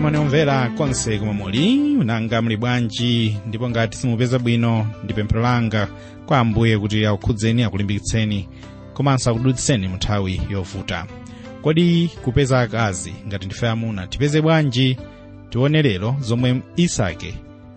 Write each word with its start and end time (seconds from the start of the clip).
moni 0.00 0.18
moni 0.18 0.70
konse 0.76 1.18
koma 1.18 1.32
muli 1.32 1.96
unanga 2.00 2.42
muli 2.42 2.56
bwanji 2.56 3.36
ndipo 3.46 3.70
ngati 3.70 3.96
simupeza 3.98 4.38
bwino 4.38 4.86
ndi 5.04 5.14
pemphero 5.14 5.42
langa 5.42 5.88
kwa 6.26 6.38
ambuye 6.38 6.78
kuti 6.78 7.06
akukhudzeni 7.06 7.62
akulimbikitseni 7.62 8.48
komanso 8.94 9.30
akudutseni 9.30 9.88
mu 9.88 9.98
yovuta. 10.50 11.06
Kodi 11.62 12.10
kupeza 12.24 12.60
akazi 12.60 13.12
ngati 13.28 13.46
ndife 13.46 13.68
amuna 13.68 14.06
tipeze 14.06 14.40
bwanji 14.42 14.96
tione 15.50 15.82
lero 15.82 16.16
zomwe 16.20 16.62
isake 16.76 17.34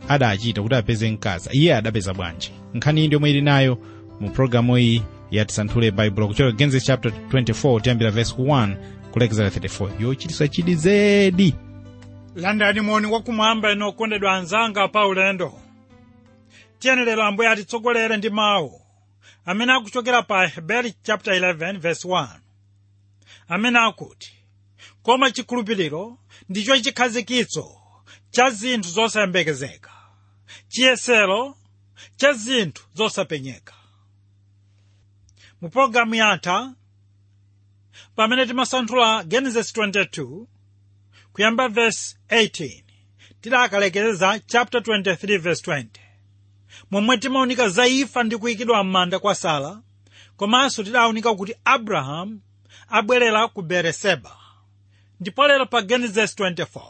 adachita 0.07 0.61
kuti 0.61 0.75
apeze 0.75 1.11
mkazi 1.11 1.50
iye 1.51 1.75
adapeza 1.75 2.14
bwanji. 2.14 2.51
Nkhani 2.73 3.00
iyi 3.01 3.07
ndiomwe 3.07 3.29
ili 3.29 3.42
nayo 3.42 3.78
mu 4.20 4.29
programu 4.29 4.78
iyi 4.78 5.01
yatisanthule 5.31 5.92
baibulo 5.92 6.28
kuchokera 6.28 6.51
genesis 6.51 6.83
chapter 6.83 7.11
24 7.31 7.81
tiyambira 7.81 8.11
verse 8.11 8.36
1 8.36 8.75
kulekezera 9.11 9.50
34 9.50 9.87
yochitisa 10.01 10.47
chidi 10.47 10.75
zedi 10.75 11.56
landani 12.36 12.82
moni 12.82 13.07
wakumwamba 13.07 13.71
ino 13.71 13.88
okondedwa 13.89 14.33
anzanga 14.33 14.87
pa 14.87 15.07
ulendo. 15.07 15.61
Tiyeni 16.79 17.06
lero 17.06 17.24
ambuye 17.24 17.50
atitsogolere 17.50 18.18
ndi 18.18 18.29
mawu. 18.29 18.82
Amene 19.46 19.74
akuchokera 19.74 20.21
pa 20.21 20.47
heberi 20.47 20.93
chapter 21.04 21.34
11 21.34 21.79
verse 21.79 22.07
1 22.07 22.39
amene 23.47 23.79
akuti 23.79 24.34
koma 25.04 25.32
chikhulupiriro 25.32 26.18
ndicho 26.50 26.79
chikhazikitso 26.79 27.82
cha 28.32 28.50
zinthu 28.50 28.89
zosayembekezeka 28.89 29.92
chiyesero 30.68 31.56
cha 32.17 32.34
zinthu 32.34 32.84
zosapenyeka. 32.94 33.73
Mu 35.62 35.70
pologalamu 35.70 36.16
yatha 36.16 36.73
pamene 38.16 38.46
timasanthula 38.46 39.23
genesis 39.23 39.75
22 39.78 40.46
kuyamba 41.40 41.68
verse 41.68 42.16
18 42.30 42.84
tidakalekereza 43.42 44.40
chapter 44.40 44.82
23 44.82 45.38
verse 45.40 45.72
20 45.72 45.86
momwe 46.92 47.18
timawunika 47.18 47.70
za 47.70 47.88
imfa 47.88 48.23
ndi 48.23 48.38
kuyikidwa 48.38 48.84
m'manda 48.84 49.20
kwa 49.20 49.36
sara 49.36 49.81
komanso 50.38 50.84
tidawunika 50.84 51.36
kuti 51.36 51.56
abrahamu 51.66 52.42
abwerera 52.88 53.48
ku 53.48 53.62
bereseba 53.62 54.38
ndipo 55.20 55.48
lero 55.48 55.66
pa 55.66 55.81
genesis 55.81 56.36
24 56.40 56.81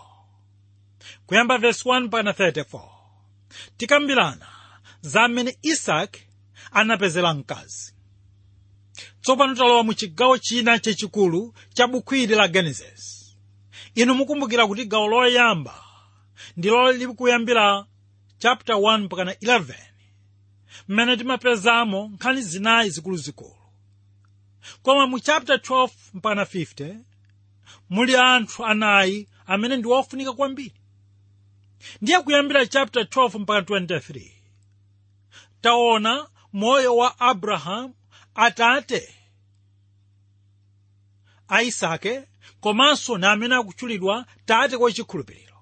kuyamba 1.26 1.58
verse 1.58 1.90
1 1.90 2.10
pana 2.10 2.32
34 2.32 2.82
tikambirana 3.78 4.48
za 5.02 5.24
amene 5.24 5.58
isaki 5.62 6.22
anapezera 6.72 7.34
mkazi. 7.34 7.94
Tsopano 9.22 9.56
talowa 9.56 9.84
mu 9.84 9.94
chigawo 9.94 10.38
china 10.38 10.80
chachikulu 10.80 11.54
cha 11.74 11.88
buku 11.88 12.16
ili 12.16 12.36
la 12.36 12.48
genesis 12.48 13.19
inu 13.96 14.14
mukumbukira 14.16 14.68
kuti 14.68 14.86
gawo 14.86 15.08
loyamba 15.08 15.84
ndilo 16.58 16.92
likuyambira 16.92 17.86
chapter 18.38 18.76
1 18.76 18.98
mpakana 18.98 19.34
11 19.34 19.76
mmene 20.88 21.18
timapezamo 21.18 22.08
nkhani 22.14 22.42
zinayi 22.42 22.90
zikuluzikulu 22.90 23.56
koma 24.84 25.08
mu 25.08 25.20
chapter 25.20 25.56
12 25.56 25.90
mpakana 26.14 26.44
50 26.44 27.00
muli 27.90 28.16
anthu 28.16 28.66
anayi 28.66 29.28
amene 29.48 29.78
ndi 29.78 29.88
ofunika 29.88 30.34
kwambiri. 30.34 30.74
Ndiye 32.02 32.20
kuyambira 32.22 32.66
chapter 32.66 33.04
12 33.04 33.40
mpaka 33.40 33.60
23 33.74 34.32
taona 35.62 36.28
moyo 36.54 36.96
wa 36.96 37.20
abrahamu 37.20 37.94
atate 38.36 39.16
a 41.48 41.62
isake 41.62 42.24
komanso 42.60 43.18
na 43.18 43.32
amene 43.32 43.56
akutchulidwa 43.56 44.26
tate 44.46 44.78
kwa 44.78 44.92
chikhulupiriro. 44.92 45.56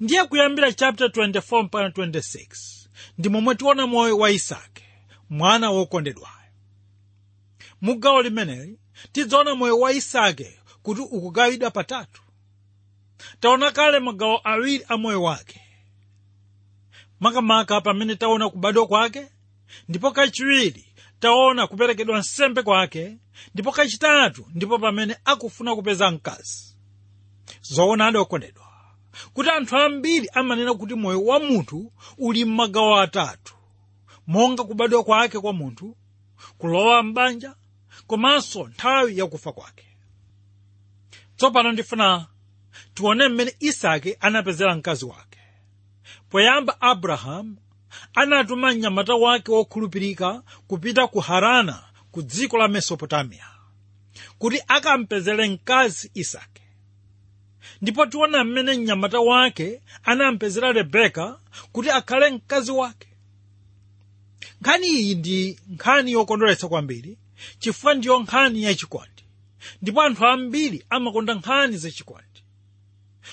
Ndiye 0.00 0.24
kuyambira 0.24 0.72
chapter 0.72 1.06
24 1.08 1.62
mpaka 1.62 1.88
26 1.88 2.86
ndi 3.18 3.54
tiona 3.54 3.86
moyo 3.86 4.18
wa 4.18 4.30
isake 4.30 4.84
mwana 5.30 5.70
wokondedwayo. 5.70 6.34
Mu 7.80 7.94
gawo 7.94 8.22
limeneli 8.22 8.78
tidzaona 9.12 9.54
moyo 9.54 9.78
wa 9.78 9.92
isake 9.92 10.58
kuti 10.82 11.00
ukugawidwa 11.00 11.70
patatu. 11.70 12.22
Taona 13.40 13.70
kale 13.70 13.98
magawo 13.98 14.40
awiri 14.44 14.84
a 14.88 14.96
moyo 14.96 15.22
wake. 15.22 15.60
Makamaka 17.20 17.80
pamene 17.80 18.16
taona 18.16 18.50
kubadwa 18.50 18.86
kwake 18.86 19.26
ndipo 19.88 20.10
kachiwiri 20.10 20.89
taona 21.20 21.66
kuperekedwa 21.66 22.18
nsembe 22.18 22.62
kwake 22.62 23.18
ndipo 23.54 23.72
kachitatu 23.72 24.46
ndipo 24.54 24.78
pamene 24.78 25.16
akufuna 25.24 25.74
kupeza 25.76 26.10
mkazi. 26.10 26.76
Zoonadi 27.62 28.18
okondedwa 28.18 28.66
kuti 29.34 29.50
anthu 29.50 29.76
ambiri 29.76 30.28
amanena 30.32 30.74
kuti 30.74 30.94
moyo 30.94 31.22
wa 31.24 31.40
munthu 31.40 31.92
uli 32.18 32.44
m'magawo 32.44 32.96
atatu. 33.00 33.54
Monga 34.26 34.64
kubadwa 34.64 35.04
kwake 35.04 35.38
kwa 35.40 35.52
munthu 35.52 35.96
kulowa 36.58 37.02
m'banja 37.02 37.54
komanso 38.06 38.66
nthawi 38.68 39.18
yakufa 39.18 39.52
kwake. 39.52 39.86
Tsopano 41.36 41.72
ndifuna 41.72 42.26
tione 42.94 43.28
mmene 43.28 43.54
isake 43.60 44.16
anapezera 44.20 44.74
mkazi 44.74 45.04
wake. 45.04 45.38
Poyamba 46.30 46.80
abrahamu 46.80 47.56
anatuma 48.14 48.74
mnyamata 48.74 49.14
wake 49.14 49.52
wokhulupirika 49.52 50.42
kupita 50.66 51.06
ku 51.06 51.20
harana 51.20 51.84
ku 52.10 52.22
dziko 52.22 52.58
la 52.58 52.68
mesopotamiya 52.68 53.46
kuti 54.38 54.62
akampezere 54.68 55.48
mkazi 55.48 56.10
isake. 56.14 56.62
Ndipo 57.82 58.06
tiona 58.06 58.44
mmene 58.44 58.74
mnyamata 58.74 59.20
wake 59.20 59.82
anampezera 60.02 60.72
rebeka 60.72 61.40
kuti 61.72 61.90
akhale 61.90 62.30
mkazi 62.30 62.70
wake. 62.72 63.08
Nkhani 64.60 64.86
iyi 64.86 65.14
ndi 65.14 65.58
nkhani 65.70 66.12
yokondweretsa 66.12 66.68
kwambiri 66.68 67.18
chifukwa 67.58 67.94
ndiyo 67.94 68.18
nkhani 68.20 68.62
yachikondi 68.62 69.24
ndipo 69.82 70.02
anthu 70.02 70.26
ambiri 70.26 70.84
amakonda 70.90 71.34
nkhani 71.34 71.76
zachikondi 71.76 72.42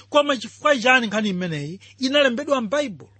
koma 0.09 0.37
chifukwa 0.37 0.77
chani 0.77 1.07
nkhani 1.07 1.29
imeneyi 1.29 1.79
inalembedwa 1.97 2.61
m'baibulo 2.61 3.11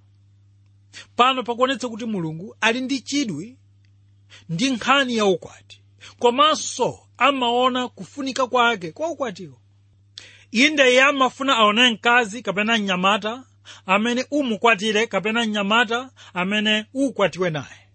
pano 1.15 1.43
pakuonetsa 1.43 1.89
kuti 1.89 2.05
mulungu 2.05 2.55
ali 2.61 2.81
ndi 2.81 2.99
chidwi 3.01 3.57
ndi 4.49 4.69
nkhani 4.71 5.17
ya 5.17 5.25
ukwati. 5.25 5.81
Komanso 6.19 6.99
amaona 7.17 7.87
kufunika 7.87 8.47
kwake 8.47 8.91
kwa 8.91 9.07
ukwatiwo. 9.09 9.61
Inde 10.51 10.91
iye 10.91 11.01
amafuna 11.03 11.57
aone 11.57 11.89
mkazi 11.91 12.41
kapena 12.41 12.77
mnyamata 12.77 13.43
amene 13.85 14.25
umukwatire 14.31 15.07
kapena 15.07 15.45
mnyamata 15.45 16.11
amene 16.33 16.85
ukwatiwe 16.93 17.49
naye. 17.49 17.87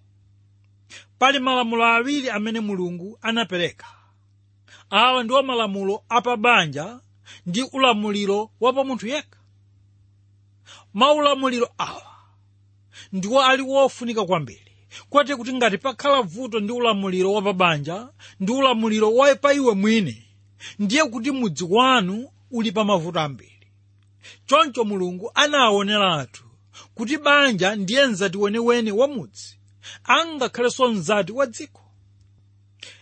Pali 1.19 1.39
malamulo 1.39 1.84
awiri 1.84 2.31
amene 2.31 2.61
mulungu 2.61 3.19
anapereka 3.23 3.87
awa 4.91 5.25
ndiwo 5.25 5.43
malamulo 5.43 6.05
apabanja 6.09 7.01
ndi 7.47 7.63
ulamuliro 7.63 8.51
wa 8.61 8.73
pa 8.73 8.84
munthu 8.84 9.07
yekha. 9.07 9.39
Maulamuliro 10.95 11.69
awa 11.79 12.12
ndiwo 13.12 13.42
ali 13.42 13.62
wofunika 13.62 14.25
kwambiri. 14.25 14.72
Kwate 15.10 15.36
kuti 15.36 15.53
ngati 15.53 15.78
pakhala 15.78 16.22
vuto 16.22 16.60
ndi 16.60 16.72
ulamuliro 16.72 17.32
wa 17.32 17.42
pabanja 17.42 18.08
ndi 18.41 18.53
ulamuliro 18.53 19.14
wa 19.14 19.34
pa 19.34 19.53
iwe 19.54 19.75
mwini 19.75 20.25
ndiye 20.78 21.04
kuti 21.04 21.30
mudzi 21.30 21.64
wanu 21.70 22.28
uli 22.50 22.72
pa 22.72 22.84
mavuto 22.84 23.20
ambiri. 23.20 23.53
Choncho 24.47 24.84
mulungu 24.84 25.30
anawaoneratu 25.34 26.44
kuti 26.94 27.18
banja 27.18 27.77
ndiye 27.77 28.06
mzati 28.06 28.39
weniweni 28.39 28.92
wa 28.92 29.09
mudzi 29.09 29.59
angakhalenso 30.04 30.88
mzati 30.88 31.33
wa 31.33 31.47
dziko. 31.47 31.83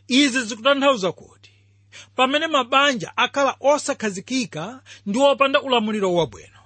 Izi 0.09 0.43
zikutanthauza 0.45 1.13
kuti 1.13 1.51
pamene 2.17 2.47
mabanja 2.47 3.17
akhala 3.17 3.57
osakhazikika 3.61 4.83
ndi 5.07 5.19
opanda 5.19 5.63
ulamuliro 5.63 6.15
wabwino 6.15 6.60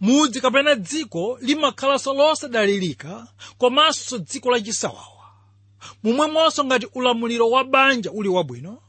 mudzi 0.00 0.40
kapena 0.40 0.74
dziko 0.74 1.38
limakhalanso 1.40 2.14
losadalirika 2.14 3.26
komanso 3.58 4.18
dziko 4.18 4.50
lachisawawa 4.50 5.24
momwemonso 6.02 6.64
ngati 6.64 6.86
ulamuliro 6.94 7.50
wa 7.50 7.64
banja 7.64 8.12
uli 8.12 8.28
wabwino 8.28 8.82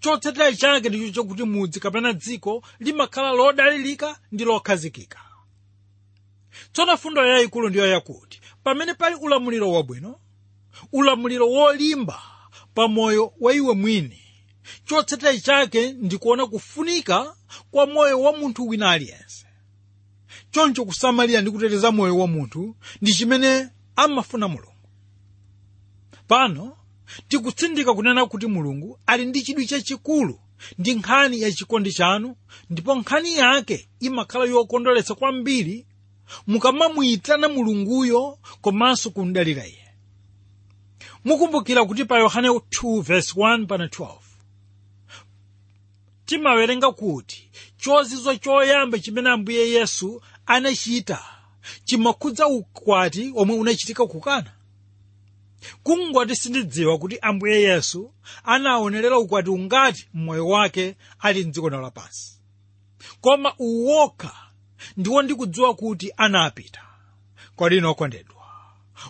chotsatira 0.00 0.52
chake 0.52 0.88
ndicho 0.88 1.10
chokuti 1.12 1.42
mudzi 1.42 1.80
kapena 1.80 2.12
dziko 2.12 2.62
limakhala 2.80 3.32
lodalirika 3.32 4.18
ndi 4.32 4.44
lokhazikika. 4.44 5.18
Tsono 6.72 6.96
fundo 6.96 7.26
yayikulu 7.26 7.68
ndiyo 7.68 7.86
yakuti 7.88 8.40
pamene 8.64 8.94
pali 8.94 9.16
ulamuliro 9.16 9.72
wabwino 9.72 10.20
ulamuliro 10.92 11.48
wolimba 11.50 12.22
pa 12.74 12.88
moyo 12.88 13.32
wa 13.40 13.54
iwe 13.54 13.74
mwini 13.74 14.22
chotsatira 14.84 15.38
chake 15.38 15.92
ndikuona 15.92 16.46
kufunika 16.46 17.34
kwa 17.70 17.86
moyo 17.86 18.20
wa 18.20 18.32
munthu 18.36 18.68
wina 18.68 18.90
aliyense 18.90 19.27
choncho 20.50 20.84
kusamalira 20.84 21.40
ndi 21.40 21.50
kuteteza 21.50 21.90
moyo 21.92 22.18
wa 22.18 22.26
munthu 22.26 22.76
ndi 23.02 23.14
chimene 23.14 23.68
amafuna 23.96 24.48
mulungu. 24.48 24.72
Pano 26.28 26.76
tikutsindika 27.28 27.94
kunena 27.94 28.26
kuti 28.26 28.46
mulungu 28.46 28.98
ali 29.06 29.26
ndi 29.26 29.42
chidwi 29.42 29.66
chachikulu 29.66 30.40
ndi 30.78 30.94
nkhani 30.94 31.40
ya 31.40 31.52
chikondi 31.52 31.92
chanu 31.92 32.36
ndipo 32.70 32.94
nkhani 32.94 33.34
yake 33.36 33.88
imakhala 34.00 34.44
yokondweretsa 34.44 35.14
kwambiri 35.14 35.86
mukamamuyitana 36.46 37.48
mulunguyo 37.48 38.38
komanso 38.60 39.10
kumdalira 39.10 39.66
iye. 39.66 39.84
Mukumbukira 41.24 41.84
kuti 41.84 42.04
pa 42.04 42.18
yohane 42.18 42.48
2:1 42.48 43.66
pana 43.66 43.86
12 43.86 44.18
timawerenga 46.26 46.92
kuti 46.92 47.50
chozizo 47.78 48.36
choyamba 48.36 48.98
chimene 48.98 49.30
ambuye 49.30 49.70
yesu 49.70 50.22
anachita 50.48 51.24
chimakhudza 51.84 52.46
ukwati 52.46 53.32
omwe 53.36 53.56
unachitika 53.56 54.06
kukana? 54.06 54.52
Kungoti 55.82 56.36
sindidziwa 56.36 56.98
kuti 56.98 57.18
ambuye 57.18 57.62
yesu 57.62 58.12
anaonelera 58.44 59.18
ukwati 59.18 59.50
ungati 59.50 60.08
mmoyo 60.14 60.46
wake 60.46 60.96
ali 61.18 61.44
mdziko 61.44 61.68
lino 61.70 61.82
lapansi. 61.82 62.40
Koma 63.20 63.54
uwokha 63.58 64.34
ndiwo 64.96 65.22
ndikudziwa 65.22 65.74
kuti 65.74 66.12
anapita. 66.16 66.82
Kodi 67.56 67.84
okondedwa 67.84 68.38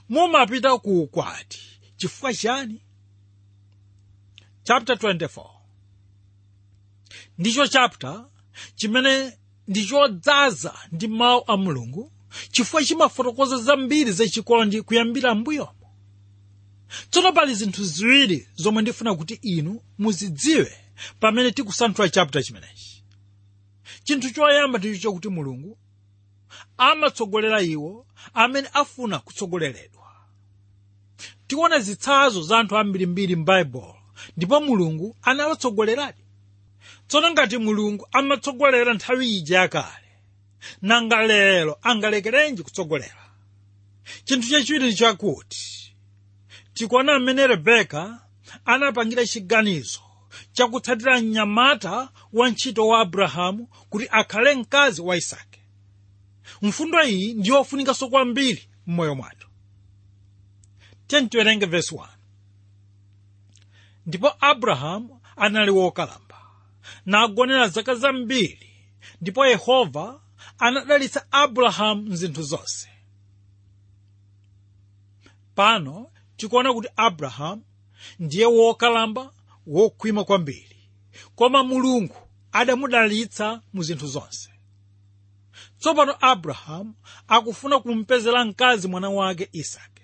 mumapita 0.09 0.79
ku 0.79 1.03
ukwati 1.03 1.61
chifukwa 1.97 2.35
chani 2.35 2.83
chapter 4.63 4.97
24 4.97 5.51
ndicho 7.39 7.67
chapter 7.67 8.25
chimene 8.75 9.39
ndichodzaza 9.69 10.75
ndi 10.93 11.09
mawu 11.09 11.43
a 11.47 11.57
mulungu 11.57 12.13
chifukwa 12.53 12.85
chimafotokoza 12.85 13.57
zambiri 13.57 14.13
zachikondi 14.13 14.83
kuyambira 14.83 15.35
mbuyomo 15.35 15.75
tsono 17.11 17.33
pali 17.33 17.55
zinthu 17.55 17.85
ziwiri 17.85 18.49
zomwe 18.55 18.83
ndifuna 18.83 19.15
kuti 19.15 19.35
inu 19.35 19.81
muzidziwe 19.99 20.73
pamene 21.21 21.51
tikusanthula 21.51 22.09
chapter 22.09 22.43
chimenechi. 22.43 23.05
Chinthu 24.05 24.31
choyamba 24.31 24.79
ndicho 24.79 25.13
kuti 25.13 25.29
mulungu 25.29 25.79
amatsogolera 26.79 27.63
iwo 27.63 28.07
amene 28.35 28.69
afuna 28.73 29.19
kutsogoleredwa. 29.19 30.09
Tikuona 31.47 31.79
zitsanzo 31.79 32.43
za 32.43 32.59
anthu 32.59 32.77
ambirimbiri 32.77 33.37
m'baibulo 33.37 33.95
ndipo 34.37 34.61
mulungu 34.61 35.17
anawatsogoleradi 35.23 36.23
tsono 37.09 37.31
ngati 37.31 37.57
mulungu 37.59 38.09
amatsogolera 38.13 38.95
nthawi 38.95 39.27
ija 39.37 39.59
yakale 39.61 40.09
nanga 40.83 41.23
lero 41.31 41.79
angalekerenji 41.83 42.63
kutsogolera. 42.63 43.25
Chinthu 44.25 44.49
chachiwiri 44.51 44.87
ndi 44.87 44.95
chakuti 44.95 45.95
tikuona 46.75 47.19
mmene 47.19 47.47
rebeka 47.47 48.21
anapangira 48.65 49.27
chiganizo 49.27 50.01
chakutsatira 50.53 51.21
mnyamata 51.21 52.09
wa 52.33 52.51
ntchito 52.51 52.87
wa 52.89 53.01
abrahamu 53.01 53.67
kuti 53.91 54.07
akhale 54.11 54.55
mkazi 54.55 55.01
wa 55.03 55.17
isake. 55.17 55.61
Mfundo 56.63 57.03
iyi 57.03 57.35
ndiyofunikanso 57.35 58.09
kwambiri 58.09 58.69
m'moyo 58.87 59.15
mwathu. 59.15 59.49
Tiwerenge 61.07 61.67
verse 61.67 61.95
1 61.95 62.09
ndipo 64.07 64.33
abrahamu 64.41 65.21
anali 65.37 65.71
wokalamba 65.71 66.28
nagonera 67.09 67.69
zaka 67.69 67.95
zambiri 67.95 68.71
ndipo 69.21 69.47
yehova 69.47 70.21
anadalitsa 70.59 71.27
abrahamu 71.33 72.03
mzinthu 72.03 72.43
zonse. 72.43 72.89
Pano 75.55 76.11
tikuona 76.37 76.73
kuti 76.73 76.89
abrahamu 76.97 77.63
ndiye 78.19 78.47
wokalamba 78.47 79.33
wokhwima 79.67 80.25
kwambiri. 80.25 80.77
Koma 81.37 81.65
mulungu 81.65 82.17
adamudalitsa 82.53 83.63
mu 83.73 83.83
zinthu 83.83 84.07
zonse. 84.07 84.51
Tsopano 85.79 86.17
abrahamu 86.21 86.95
akufuna 87.29 87.81
kumpezera 87.81 88.45
mkazi 88.45 88.89
mwana 88.89 89.11
wake 89.11 89.49
isake. 89.53 90.03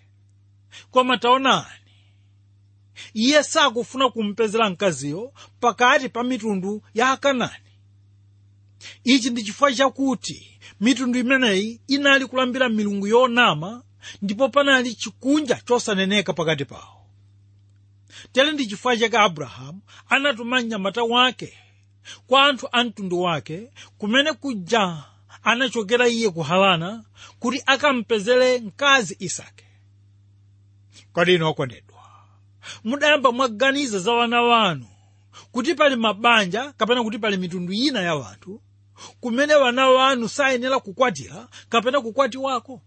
Koma 0.91 1.19
taonani 1.19 1.84
iye 3.15 3.43
sakufuna 3.43 4.09
kumpezera 4.09 4.71
mkaziyo 4.71 5.33
pakati 5.61 6.09
pa 6.09 6.23
mitundu 6.23 6.83
ya 6.95 7.11
akanani 7.11 7.65
ichi 9.05 9.31
ndi 9.31 9.43
chifukwa 9.43 9.73
chakuti 9.75 10.59
mitundu 10.81 11.19
imeneyi 11.19 11.81
inali 11.87 12.27
kulambira 12.27 12.69
milungu 12.69 13.07
yonama 13.07 13.83
ndipo 14.23 14.49
panali 14.49 14.95
chikunja 14.95 15.55
chosaneneka 15.55 16.33
pakati 16.33 16.65
pawo. 16.65 17.07
Tere 18.33 18.53
ndi 18.53 18.67
chifukwa 18.67 18.97
chake 18.97 19.19
abrahamu 19.19 19.81
anatuma 20.09 20.61
mnyamata 20.61 21.03
wake 21.03 21.59
kwa 22.27 22.45
anthu 22.47 22.69
a 22.73 22.85
mtundu 22.85 23.21
wake 23.21 23.71
kumene 23.99 24.33
kuja 24.33 25.05
anachokera 25.43 26.09
iye 26.09 26.31
ku 26.31 26.43
harana 26.43 27.05
kuti 27.39 27.63
akampezere 27.67 28.59
mkazi 28.59 29.17
isake. 29.19 29.65
Kodi 31.13 31.43
okondedwa 31.43 31.84
mudayamba 32.85 33.33
mwaganiza 33.33 33.99
za 33.99 34.13
wana 34.13 34.43
wanu. 34.43 34.87
Kuti 35.53 35.75
pali 35.75 35.97
mabanja 35.97 36.73
kapena 36.73 37.03
kuti 37.03 37.19
pali 37.19 37.37
mitundu 37.37 37.73
ina 37.73 38.01
ya 38.01 38.15
wanthu 38.15 38.61
kumene 39.21 39.55
wana 39.55 39.89
wanu 39.89 40.29
sayenera 40.29 40.81
kukwatira 40.81 41.49
kapena 41.69 42.01
kukwatiwako 42.01 42.83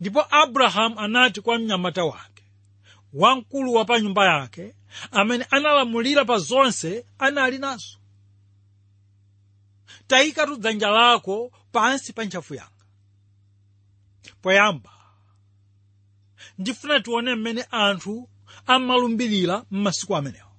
ndipo 0.00 0.24
abrahamu 0.30 1.00
anati 1.00 1.40
kwa 1.40 1.58
mnyamata 1.58 2.04
wake 2.04 2.42
wamkulu 3.12 3.72
wa 3.74 3.84
pa 3.84 4.00
nyumba 4.00 4.24
yake 4.26 4.74
amene 5.10 5.46
analamulira 5.50 6.24
pa 6.24 6.38
zonse 6.38 7.06
anali 7.18 7.58
nazo. 7.58 7.98
Tayikatu 10.06 10.56
dzanja 10.56 10.90
lako 10.90 11.52
pansi 11.72 12.12
pa 12.12 12.24
ntchafu 12.24 12.54
yanga 12.54 12.79
poyamba 14.42 14.90
ndifuna 16.58 17.00
tione 17.00 17.34
mmene 17.34 17.62
anthu 17.70 18.28
amalumbirira 18.66 19.64
m'masiku 19.70 20.16
amenewo. 20.16 20.50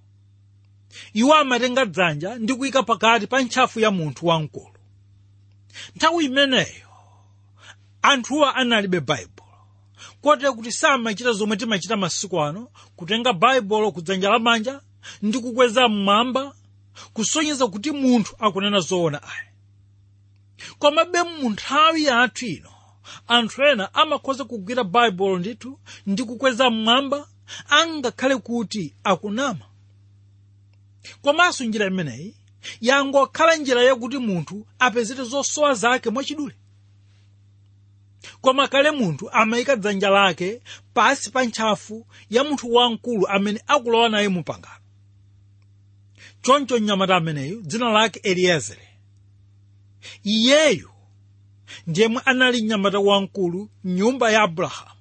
Iwo 1.14 1.34
amatenga 1.36 1.86
dzanja 1.86 2.36
ndi 2.36 2.54
kuyika 2.54 2.84
pakati 2.84 3.28
pa 3.28 3.42
ntchafu 3.42 3.80
ya 3.80 3.92
munthu 3.92 4.28
wamkulu. 4.28 4.80
Nthawi 5.96 6.26
imeneyo 6.26 6.90
anthuwa 8.02 8.56
analibe 8.56 9.00
baibulo 9.00 9.42
kotero 10.22 10.54
kuti 10.54 10.72
samachita 10.72 11.32
zomwe 11.34 11.58
timachita 11.58 11.98
masiku 11.98 12.42
ano 12.42 12.68
kutenga 12.96 13.34
baibulo 13.34 13.92
kudzanja 13.92 14.30
lamanja 14.30 14.82
ndi 15.22 15.40
kukweza 15.40 15.88
mmwamba 15.88 16.54
kusonyeza 17.14 17.68
kuti 17.68 17.92
munthu 17.92 18.36
akunena 18.40 18.80
zoona 18.80 19.24
ayi. 19.24 19.48
Komabe 20.80 21.24
mu 21.24 21.56
yathu 21.98 22.46
ino 22.46 22.72
anthu 23.28 23.64
ena 23.64 23.94
amakhoza 23.94 24.44
kugwira 24.46 24.84
baibulo 24.84 25.40
ndithu 25.40 25.80
ndi 26.08 26.24
kukweza 26.24 26.70
mmwamba 26.70 27.28
angakhale 27.70 28.38
kuti 28.38 28.94
akunama. 29.04 29.66
Komanso 31.22 31.64
njira 31.66 31.86
imeneyi 31.88 32.36
yangokhala 32.82 33.56
njira 33.56 33.84
yakuti 33.84 34.18
munthu 34.18 34.68
apezere 34.80 35.24
zosowa 35.24 35.74
zake 35.74 36.10
mwachidule. 36.10 36.56
Koma 38.42 38.68
kale 38.68 38.92
munthu 38.92 39.30
amayika 39.32 39.76
dzanja 39.76 40.10
lake 40.10 40.62
pasi 40.94 41.32
pa 41.32 41.46
ntchafu 41.46 42.06
ya 42.30 42.44
munthu 42.44 42.74
wamkulu 42.74 43.28
amene 43.28 43.62
akulowa 43.68 44.10
naye 44.10 44.28
mu 44.30 44.44
pangano 44.44 44.76
choncho 46.42 46.80
mnyamata 46.80 47.16
ameneyu 47.16 47.62
dzina 47.62 47.90
lake 47.90 48.20
eliezere. 48.24 48.88
Iyeyu 50.24 50.90
ndiyemwe 51.88 52.22
anali 52.26 52.62
mnyamata 52.64 53.00
wamkulu 53.00 53.70
mnyumba 53.84 54.32
ya 54.32 54.42
abrahamu. 54.42 54.92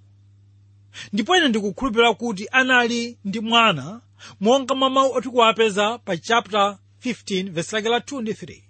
Ndipo 1.12 1.36
ine 1.36 1.48
ndikukhulupirira 1.48 2.14
kuti 2.14 2.48
anali 2.52 3.18
ndi 3.24 3.40
mwana 3.40 4.00
monga 4.40 4.74
mwa 4.74 4.90
mawu 4.90 5.12
oti 5.14 5.28
kuwapeza 5.28 5.98
pa 5.98 6.16
chapter 6.16 6.78
15 7.04 7.50
verse 7.50 7.76
lake 7.76 7.88
la 7.88 7.98
2 7.98 8.20
ndi 8.22 8.32
3 8.32 8.62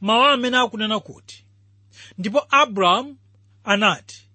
mawu 0.00 0.22
amene 0.24 0.56
akunena 0.56 1.00
kuti 1.00 1.44
ndipo 2.18 2.46
abrahamu 2.50 3.16
anati 3.64 4.28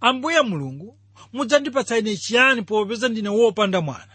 ambuye 0.00 0.40
mulungu 0.42 0.98
mudzandipatsa 1.32 1.98
ine 1.98 2.16
chiyani 2.16 2.62
popeza 2.62 3.08
ndine 3.08 3.28
wopanda 3.28 3.80
mwana? 3.80 4.08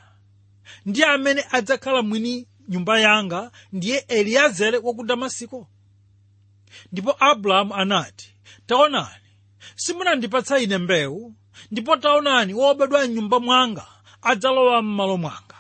Ndi 0.86 1.04
amene 1.04 1.46
adzakhala 1.52 2.02
mwini 2.02 2.48
nyumba 2.70 3.00
yanga 3.00 3.52
ndiye 3.74 3.98
eliezere 4.08 4.78
wa 4.78 4.94
damasiko 5.04 5.68
ndipo 6.92 7.16
abrahamu 7.20 7.76
anati 7.76 8.34
taonani 8.66 9.24
simunandipatsa 9.76 10.60
ine 10.60 10.78
mbewu 10.78 11.34
ndipo 11.72 11.98
taonani 11.98 12.54
wobadwa 12.54 13.08
mnyumba 13.08 13.40
mwanga 13.40 13.88
adzalowa 14.22 14.82
m'malo 14.82 15.18
mwanga. 15.18 15.56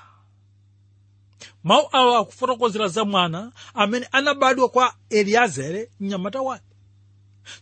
Mawu 1.63 1.89
awa 1.91 2.19
akufotokozera 2.19 2.87
za 2.87 3.05
mwana 3.05 3.51
amene 3.73 4.07
anabadwa 4.11 4.69
kwa 4.69 4.93
eliezere 5.09 5.91
mnyamata 5.99 6.41
wake. 6.41 6.63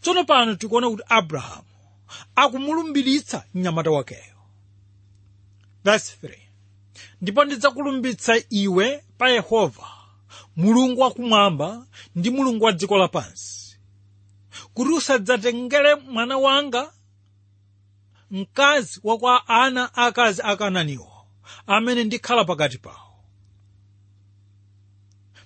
Tsono 0.01 0.23
pano 0.23 0.55
tikuona 0.55 0.89
kuti 0.89 1.03
abrahamu 1.09 1.67
akumulumbiritsa 2.35 3.43
mnyamata 3.53 3.91
wakeyo. 3.91 4.35
Verse 5.83 6.17
3 6.27 6.37
ndipo 7.21 7.45
ndidzakulumbitsa 7.45 8.33
iwe 8.49 9.03
pa 9.17 9.29
yehova 9.29 9.87
mulungu 10.55 11.01
wakumwamba 11.01 11.87
ndi 12.15 12.29
mulungu 12.29 12.63
wa 12.65 12.71
dziko 12.71 12.97
lapansi 12.97 13.77
kuti 14.73 14.91
usadzatengere 14.91 15.95
mwana 15.95 16.37
wanga 16.37 16.93
mkazi 18.31 18.99
wa 19.03 19.17
kwa 19.17 19.47
ana 19.47 19.93
akazi 19.93 20.41
akananiwo 20.41 21.11
amene 21.67 22.03
ndikhala 22.03 22.45
pakati 22.45 22.77
pawo. 22.77 23.23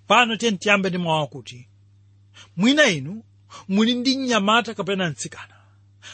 Pano 0.07 0.35
tiye 0.37 0.51
tiyambe 0.51 0.89
ndi 0.89 0.97
mawu 0.97 1.23
akuti 1.23 1.69
mwina 2.57 2.85
inu 2.87 3.23
muli 3.67 3.95
ndi 3.95 4.17
mnyamata 4.17 4.73
kapena 4.73 5.09
mtsikana 5.09 5.55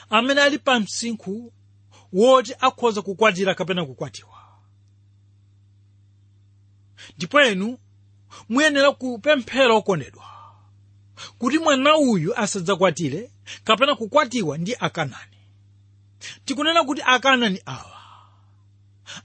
amene 0.09 0.41
ali 0.41 0.59
pa 0.59 0.79
msinkhu 0.79 1.53
woti 2.13 2.53
akhoza 2.59 3.01
kukwatira 3.01 3.55
kapena 3.55 3.85
kukwatiwa. 3.85 4.41
Ndipo 7.17 7.41
inu 7.43 7.77
muyenera 8.50 8.92
kupemphera 8.92 9.74
okondedwa 9.74 10.24
kuti 11.38 11.60
mwana 11.60 11.98
uyu 11.98 12.36
asadzakwatire 12.38 13.32
kapena 13.63 13.96
kukwatiwa 13.96 14.58
ndi 14.58 14.75
akanani. 14.80 15.38
Tikunena 16.46 16.84
kuti 16.84 17.01
akanani 17.06 17.62
awa 17.65 17.92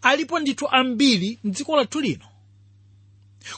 alipo 0.03 0.39
ndithu 0.39 0.69
ambiri 0.69 1.39
mdziko 1.45 1.77
lathu 1.77 2.01
lino. 2.01 2.27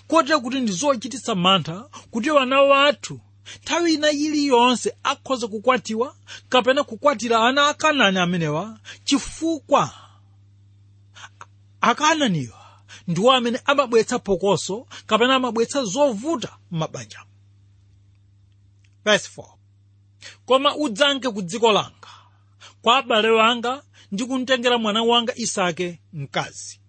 Kotera 0.09 0.39
kuti 0.41 0.61
ndi 0.61 0.73
zochititsa 0.73 1.35
mantha 1.35 1.89
kuti 2.11 2.31
wana 2.31 2.61
wathu 2.63 3.21
nthawi 3.63 3.95
ina 3.95 4.11
iliyonse 4.11 4.95
akhoza 5.03 5.49
kukwatiwa 5.49 6.15
kapena 6.49 6.85
kukwatira 6.85 7.41
ana 7.47 7.69
akanani 7.69 8.19
amenewa 8.19 8.79
chifukwa 9.05 9.91
akananiwa 11.81 12.62
ndiwo 13.07 13.33
amene 13.33 13.61
amabweretsa 13.65 14.19
phokoso 14.19 14.87
kapena 15.07 15.35
amabweretsa 15.35 15.85
zovuta 15.85 16.59
m'mabanja. 16.71 17.21
Verse 19.05 19.29
4 19.41 19.47
koma 20.47 20.77
udzanke 20.77 21.31
ku 21.31 21.43
dziko 21.43 21.73
langa 21.73 22.09
kwa 22.83 22.97
abale 22.99 23.31
wanga 23.31 23.83
ndi 24.13 24.25
kumtengera 24.25 24.79
mwana 24.79 25.03
wanga 25.03 25.35
isake 25.37 26.01
mkazi. 26.13 26.81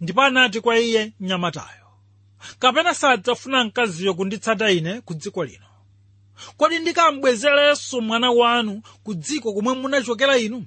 Ndipo 0.00 0.22
anati 0.22 0.60
kwa 0.60 0.78
iye 0.78 1.12
mnyamatayo 1.20 1.86
kapena 2.58 2.94
sadzafuna 2.94 3.64
mkaziyo 3.64 4.14
kunditsata 4.14 4.70
ine 4.70 5.00
ku 5.00 5.14
dziko 5.14 5.44
lino? 5.44 5.66
Kodi 6.56 6.78
ndikambwezerenso 6.78 8.00
mwana 8.00 8.30
wanu 8.30 8.82
ku 9.02 9.14
dziko 9.14 9.52
komwe 9.54 9.74
munachokera 9.74 10.38
inu? 10.38 10.66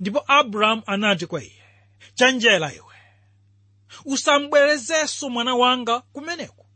Ndipo 0.00 0.24
abrahamu 0.26 0.82
anati 0.86 1.26
kwa 1.26 1.42
iye 1.42 1.57
chenjera 2.14 2.72
iwe 2.72 2.94
usambwerezenso 4.04 5.30
mwana 5.30 5.54
wanga 5.54 6.00
kumeneko. 6.00 6.66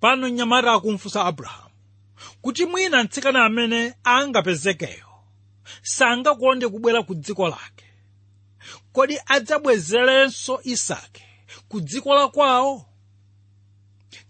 Pano 0.00 0.28
mnyamata 0.28 0.72
akumfunsa 0.72 1.24
abrahamu 1.24 1.70
kuti 2.42 2.66
mwina 2.66 3.04
mtsikana 3.04 3.44
amene 3.44 3.94
angapezekeyo 4.04 5.06
sangakonde 5.82 6.68
kubwera 6.68 7.02
ku 7.02 7.14
dziko 7.14 7.48
lake. 7.48 7.84
Kodi 8.92 9.18
adzabwezerenso 9.26 10.60
isake 10.64 11.24
ku 11.68 11.80
dziko 11.80 12.14
la 12.14 12.28
kwawo 12.28 12.86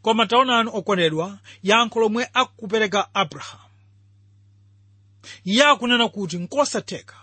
koma 0.02 0.26
taonani 0.26 0.70
okondedwa 0.72 1.38
yankho 1.62 2.00
lomwe 2.00 2.28
akupereka 2.32 3.14
abrahamu. 3.14 3.70
Iye 5.44 5.64
akunena 5.64 6.08
kuti 6.08 6.38
nkosatheka 6.38 7.19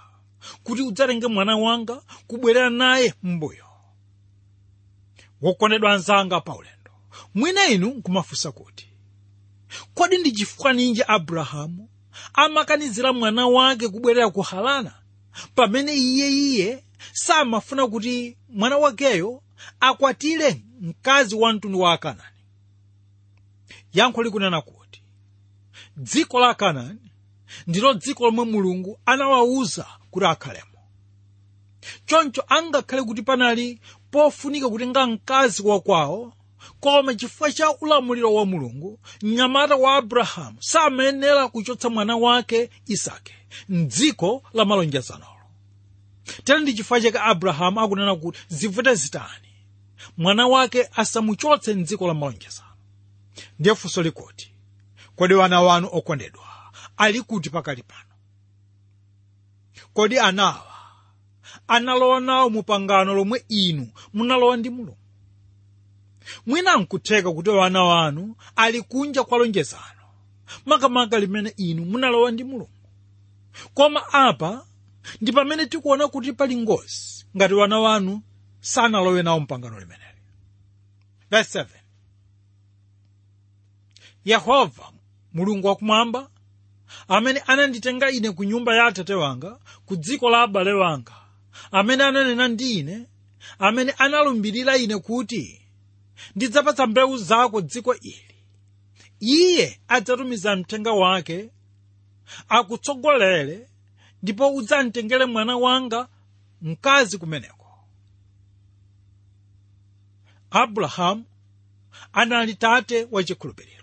kuti 0.63 0.81
udzatenge 0.81 1.27
mwana 1.27 1.57
wanga 1.57 2.01
kubwerera 2.27 2.69
naye 2.69 3.13
m'mbuyo. 3.23 3.65
Wokondedwa 5.41 5.93
anzanga 5.93 6.41
paulendo. 6.41 6.91
Mwina 7.35 7.65
inu 7.67 7.87
nkumafunsa 7.89 8.51
kuti 8.51 8.87
kodi 9.93 10.17
ndi 10.17 10.31
chifukwa 10.31 10.73
ninji 10.73 11.03
abrahamu 11.07 11.89
amakanizira 12.33 13.13
mwana 13.13 13.47
wake 13.47 13.89
kubwerera 13.89 14.29
ku 14.29 14.41
harana 14.41 14.93
pamene 15.55 15.93
iye 15.95 16.29
iye 16.31 16.83
samafuna 17.13 17.87
kuti 17.87 18.37
mwana 18.49 18.77
wakeyo 18.77 19.41
akwatire 19.79 20.61
mkazi 20.81 21.35
wa 21.35 21.53
mtundu 21.53 21.79
wa 21.79 21.93
akanani 21.93 22.37
yankho 23.93 24.23
likunena 24.23 24.61
kuti 24.61 25.01
dziko 25.97 26.39
la 26.39 26.49
akanani 26.49 27.11
ndilo 27.67 27.93
dziko 27.93 28.25
lomwe 28.25 28.45
mulungu 28.45 28.99
anawawuza 29.05 29.85
kuti 30.17 30.25
akhalemo 30.25 30.77
choncho 32.05 32.43
angakhale 32.47 33.03
kuti 33.03 33.21
panali 33.21 33.79
pofunika 34.11 34.69
kutenga 34.69 35.07
mkazi 35.07 35.61
wakwawo 35.61 36.33
koma 36.79 37.15
chifukwa 37.15 37.51
cha 37.51 37.71
ulamuliro 37.77 38.33
wa 38.33 38.45
mulungu 38.45 38.99
mnyamata 39.21 39.75
wa 39.75 39.95
abrahamu 39.95 40.57
samayenera 40.59 41.47
kuchotsa 41.47 41.89
mwana 41.89 42.17
wake 42.17 42.69
isake 42.85 43.33
mdziko 43.69 44.43
la 44.53 44.65
malonjezanolo 44.65 45.41
tena 46.43 46.59
ndi 46.59 46.73
chifukwa 46.73 47.01
chake 47.01 47.19
abrahamu 47.19 47.79
akunena 47.81 48.15
kuti 48.15 48.39
zivute 48.47 48.95
zitani 48.95 49.47
mwana 50.17 50.47
wake 50.47 50.89
asamuchotse 50.95 51.73
mdziko 51.73 52.07
la 52.07 52.13
malonjezano. 52.13 52.67
Ndiye 53.59 53.75
funso 53.75 54.01
likuti 54.01 54.51
kodi 55.15 55.33
wana 55.33 55.61
wanu 55.61 55.89
okondedwa 55.91 56.43
ali 56.97 57.21
kuti 57.21 57.49
pakali 57.49 57.83
pano 57.83 58.06
kodi 59.93 60.19
anawa? 60.19 60.63
Analowa 61.67 62.19
nawo 62.19 62.49
mu 62.49 62.63
pangano 62.63 63.13
lomwe 63.13 63.45
inu 63.49 63.87
munalowa 64.13 64.57
ndi 64.57 64.69
mulungu 64.69 64.97
mwina 66.45 66.77
nkutheka 66.77 67.31
kuti 67.33 67.49
wana 67.49 67.83
wanu 67.83 68.35
ali 68.55 68.81
kunja 68.81 69.23
kwa 69.23 69.37
lonjezano. 69.37 69.83
Makamaka 70.65 71.19
limene 71.19 71.53
inu 71.57 71.85
munalowa 71.85 72.31
ndi 72.31 72.43
mulungu 72.43 72.69
koma 73.73 74.13
apa 74.13 74.65
ndi 75.21 75.31
pamene 75.31 75.65
tikuona 75.65 76.07
kuti 76.07 76.33
pali 76.33 76.55
ngozi 76.57 77.25
ngati 77.37 77.53
wana 77.53 77.79
wanu 77.79 78.21
sanalowe 78.59 79.23
nawo 79.23 79.39
mpangano 79.39 79.79
limeneli. 79.79 80.03
Verse 81.31 81.59
7 81.59 81.65
yehova 84.25 84.91
mulungu 85.33 85.67
wakumwamba 85.67 86.29
amene 87.07 87.39
ananditenga 87.39 88.11
ine 88.11 88.31
ku 88.31 88.43
nyumba 88.43 88.75
ya 88.75 88.85
atate 88.85 89.13
wanga 89.13 89.59
ku 89.85 89.95
dziko 89.95 90.29
la 90.29 90.41
abale 90.41 90.73
wanga. 90.73 91.13
Amene 91.71 92.03
ananena 92.03 92.47
ndi 92.47 92.71
ine 92.79 93.05
amene 93.59 93.91
analumbirira 93.97 94.77
ine 94.77 94.97
kuti 94.97 95.61
ndidzapatsa 96.35 96.87
mbewu 96.87 97.17
zako 97.17 97.61
dziko 97.61 97.95
ili. 97.95 98.35
Iye 99.19 99.79
adzatumiza 99.87 100.55
mthenga 100.55 100.91
wake 100.91 101.49
akutsogolere 102.49 103.67
ndipo 104.23 104.49
udzamtengere 104.55 105.25
mwana 105.25 105.57
wanga 105.57 106.07
mkazi 106.61 107.17
kumeneko. 107.17 107.65
Abrahamu 110.51 111.25
anali 112.13 112.55
tate 112.55 113.07
wachikhulupiriro 113.11 113.76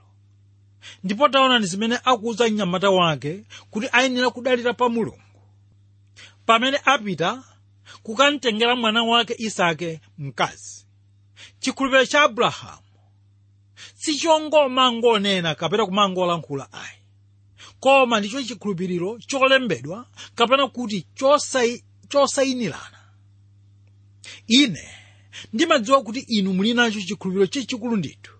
ndipo 1.05 1.29
taonani 1.29 1.67
zimene 1.67 1.99
akuwuza 2.05 2.49
mnyamata 2.49 2.91
wake 2.91 3.45
kuti 3.71 3.89
ayenera 3.93 4.31
kudalira 4.31 4.75
pa 4.75 4.89
mulungu. 4.89 5.21
Pamene 6.47 6.81
apita 6.85 7.45
kukamtengera 8.03 8.77
mwana 8.77 9.03
wake 9.05 9.35
isake 9.39 10.01
mkazi. 10.19 10.87
Chikhulupiriro 11.61 12.07
cha 12.07 12.23
abrahamu. 12.23 12.81
Sichongomangonena 13.95 15.55
kapena 15.55 15.87
kumangolankhula 15.87 16.73
ayi. 16.73 16.99
Koma 17.81 18.19
ndicho 18.21 18.43
chikhulupiriro 18.43 19.19
cholembedwa 19.19 20.07
kapena 20.35 20.69
kuti 20.69 21.07
chosayinirana. 22.09 22.99
Ine 24.47 24.89
ndimadziwa 25.53 26.03
kuti 26.03 26.21
inu 26.21 26.53
muli 26.53 26.75
nacho 26.75 27.01
chikhulupiriro 27.01 27.47
chachikulu 27.47 27.97
ndithu 27.97 28.34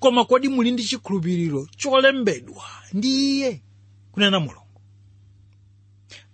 koma 0.00 0.24
kodi 0.24 0.48
muli 0.48 0.70
ndi 0.70 0.84
chikhulupiriro 0.84 1.66
cholembedwa. 1.76 2.64
Ndi 2.92 3.08
iye 3.36 3.62
kunena 4.12 4.40
mulungu 4.40 4.80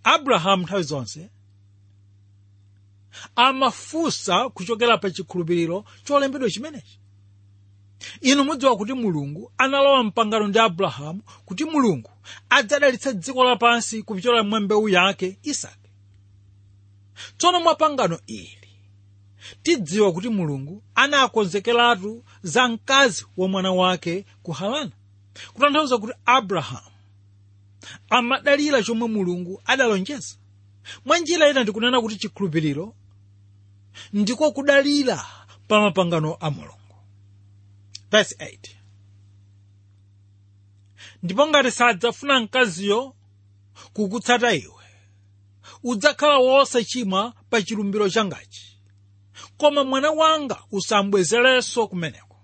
abrahamu 0.05 0.63
nthawi 0.63 0.83
zonse 0.83 1.31
amafunsa 3.37 4.49
kuchokera 4.49 4.99
pa 4.99 5.11
chikhulupiriro 5.11 5.85
cholembedwa 6.05 6.51
chimenechi. 6.51 6.99
Inu 8.21 8.45
mudziwa 8.45 8.77
kuti 8.77 8.93
mulungu 8.93 9.53
analowa 9.59 10.05
mpangano 10.05 10.47
ndi 10.49 10.59
abrahamu 10.59 11.23
kuti 11.45 11.65
mulungu 11.65 12.11
adzadalitsa 12.51 13.13
dziko 13.13 13.45
lapansi 13.45 14.03
kupyola 14.03 14.43
mwa 14.43 14.61
mbewu 14.61 14.89
yake 14.89 15.39
isake. 15.43 15.91
Tsono 17.39 17.61
mwa 17.61 17.75
pangano 17.75 18.19
ili 18.27 18.66
tidziwa 19.63 20.13
kuti 20.13 20.29
mulungu 20.29 20.83
anakonzekeratu 20.95 22.25
za 22.43 22.69
mkazi 22.69 23.27
wa 23.37 23.49
mwana 23.49 23.73
wake 23.73 24.25
ku 24.43 24.53
harana 24.53 24.91
kutanthauza 25.53 25.99
kuti 25.99 26.13
abrahamu 26.27 26.91
amadalira 28.11 28.83
chomwe 28.83 29.09
mulungu 29.09 29.63
adalonjeza. 29.65 30.37
Mwa 31.05 31.19
njira 31.19 31.49
ina 31.51 31.63
ndikunena 31.63 32.01
kuti 32.01 32.17
chikhulupiriro 32.17 32.95
ndiko 34.13 34.53
kudalira 34.53 35.27
pa 35.69 35.81
mapangano 35.81 36.37
a 36.41 36.51
mulungu. 36.51 36.97
Verse 38.11 38.35
8 38.35 38.59
ndipo 41.23 41.47
ngati 41.47 41.71
sadzafuna 41.71 42.41
mkaziyo 42.41 43.15
kukutsata 43.93 44.53
iwe 44.55 44.85
udzakhala 45.83 46.39
wosachimwa 46.39 47.35
pa 47.51 47.63
chilumbiro 47.63 48.09
changachi 48.11 48.76
koma 49.57 49.85
mwana 49.85 50.11
wanga 50.11 50.59
usambwezerenso 50.73 51.87
kumeneko. 51.89 52.37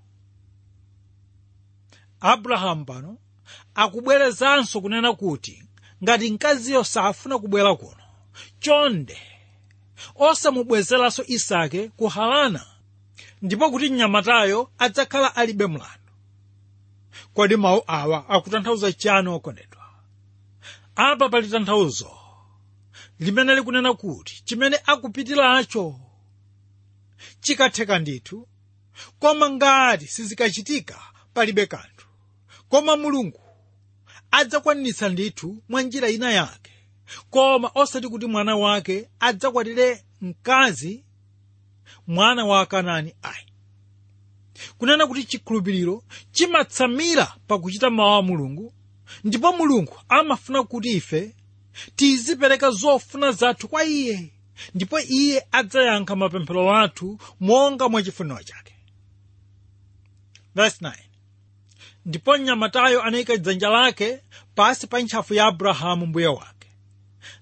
Abrahamu 2.21 2.85
pano 2.85 3.19
akubwerezanso 3.75 4.81
kunena 4.81 5.13
kuti 5.13 5.65
ngati 6.03 6.33
mkaziyo 6.33 6.85
safuna 6.85 7.39
kubwera 7.39 7.75
kuno 7.75 8.03
chonde. 8.61 9.19
Osamubwezeranso 10.15 11.25
isake 11.27 11.89
ku 11.89 12.09
harana 12.09 12.67
ndipo 13.43 13.71
kuti 13.71 13.89
mnyamatayo 13.91 14.71
adzakhala 14.79 15.37
alibe 15.37 15.67
mlandu. 15.67 16.13
Kodi 17.35 17.57
mawu 17.57 17.83
awa 17.87 18.29
akutanthauza 18.29 18.93
chani 18.93 19.29
okondedwa 19.29 19.83
apa 20.97 21.29
pali 21.29 21.49
tanthauzo 21.49 22.11
limene 23.21 23.55
likunena 23.55 23.95
kuti 23.95 24.43
chimene 24.45 24.79
akupitiracho 24.87 26.01
chikatheka 27.41 27.99
ndithu. 27.99 28.49
Koma 29.19 29.51
ngati 29.51 30.07
sizikachitika 30.07 31.01
palibe 31.35 31.67
kanthu 31.67 32.07
koma 32.69 32.97
mulungu 32.97 33.41
adzakwaniritsa 34.31 35.09
ndithu 35.09 35.63
mwa 35.69 35.83
njira 35.83 36.09
ina 36.11 36.33
yake 36.33 36.73
koma 37.31 37.71
osati 37.75 38.09
kuti 38.09 38.27
mwana 38.27 38.57
wake 38.57 39.09
adzakwatire 39.21 40.05
mkazi 40.21 41.05
mwana 42.07 42.45
wa 42.45 42.61
akanani 42.61 43.15
ayi. 43.23 43.47
Kunena 44.79 45.07
kuti 45.07 45.25
chikhulupiriro 45.25 46.05
chimatsamira 46.33 47.37
pakuchita 47.47 47.91
mawu 47.91 48.13
a 48.19 48.23
mulungu 48.23 48.73
ndipo 49.25 49.53
mulungu 49.53 49.97
amafuna 50.09 50.63
kuti 50.63 50.89
ife 50.91 51.35
tizipereka 51.97 52.71
zofuna 52.71 53.33
zathu 53.33 53.69
kwa 53.69 53.85
iye 53.85 54.33
ndipo 54.75 55.01
iye 55.01 55.47
adzayankha 55.53 56.17
mapemphero 56.17 56.75
athu 56.77 57.19
monga 57.41 57.89
mwa 57.89 58.03
chifuniro 58.03 58.43
chake. 58.43 58.75
Ndipo 62.07 62.39
mnyamatayo 62.39 63.03
anayika 63.03 63.37
dzanja 63.37 63.69
lake 63.71 64.21
pasi 64.55 64.87
pa 64.87 65.01
ntchafu 65.01 65.35
ya 65.35 65.47
abrahamu 65.47 66.07
mbuye 66.07 66.27
wake 66.27 66.69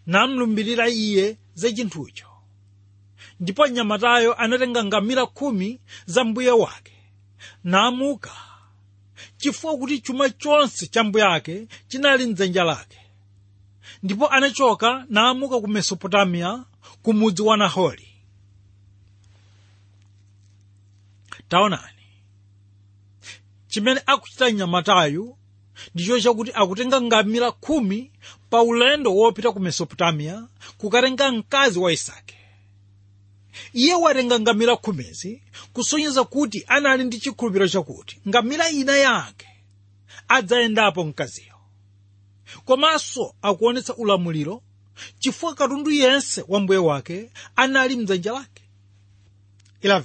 namlumbirira 0.06 0.88
iye 0.88 1.38
za 1.54 1.72
chinthucho. 1.72 2.26
Ndipo 3.40 3.66
mnyamatayo 3.66 4.34
anatenga 4.34 4.84
ngamira 4.84 5.26
khumi 5.26 5.80
za 6.06 6.24
mbuye 6.24 6.50
wake 6.50 6.92
namuka 7.64 8.32
chifukwa 9.36 9.76
kuti 9.78 10.00
chuma 10.00 10.30
chonse 10.30 10.86
cha 10.86 11.04
mbuye 11.04 11.24
ake 11.24 11.66
chinali 11.88 12.26
mdzanja 12.26 12.64
lake. 12.64 12.98
Ndipo 14.02 14.28
anachoka 14.28 15.06
namuka 15.08 15.60
ku 15.60 15.68
mesopotamiya 15.68 16.64
ku 17.02 17.12
mudzi 17.12 17.42
wa 17.42 17.57
nahori 17.57 18.09
taonani 21.49 22.04
chimene 23.69 24.00
akuchita 24.07 24.50
mnyamatayu 24.50 25.37
ndicho 25.94 26.20
chakuti 26.20 26.53
akutenga 26.55 27.01
ngamira 27.01 27.53
khumi 27.53 28.12
pa 28.51 28.62
ulendo 28.62 29.14
wopita 29.14 29.53
ku 29.53 29.61
mesopotamiya 29.61 30.48
kukatenga 30.79 31.33
mkazi 31.33 31.79
wa 31.79 31.92
isake. 31.92 32.37
Iye 33.72 33.94
watenga 33.94 34.40
ngamira 34.40 34.77
khumizi 34.77 35.42
kusonyeza 35.72 36.24
kuti 36.24 36.64
anali 36.68 37.05
ndi 37.05 37.18
chikhulupiriro 37.20 37.68
chakuti 37.68 38.20
ngamira 38.29 38.70
ina 38.70 38.96
yake 38.96 39.48
adzayendapo 40.29 41.05
mkaziyo. 41.05 41.55
Komanso 42.64 43.35
akuonetsa 43.42 43.94
ulamuliro 43.96 44.62
chifukwa 45.18 45.54
katundu 45.54 45.90
yense 45.90 46.44
wa 46.48 46.60
mbuye 46.60 46.78
wake 46.78 47.30
anali 47.56 47.96
mdzanja 47.96 48.32
lake 48.32 48.62
11 49.82 50.04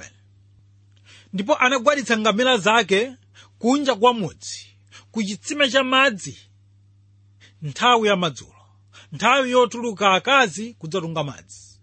ndipo 1.33 1.55
anagwaditsa 1.55 2.17
ngamira 2.17 2.57
zake 2.57 3.13
kunja 3.59 3.95
kwa 3.95 4.13
mudzi 4.13 4.65
ku 5.11 5.23
chitsime 5.23 5.69
cha 5.69 5.83
madzi 5.83 6.37
nthawi 7.61 8.07
ya 8.07 8.15
madzulo 8.15 8.51
nthawi 9.11 9.51
yotuluka 9.51 10.13
akazi 10.13 10.73
kudzatunga 10.73 11.23
madzi. 11.23 11.79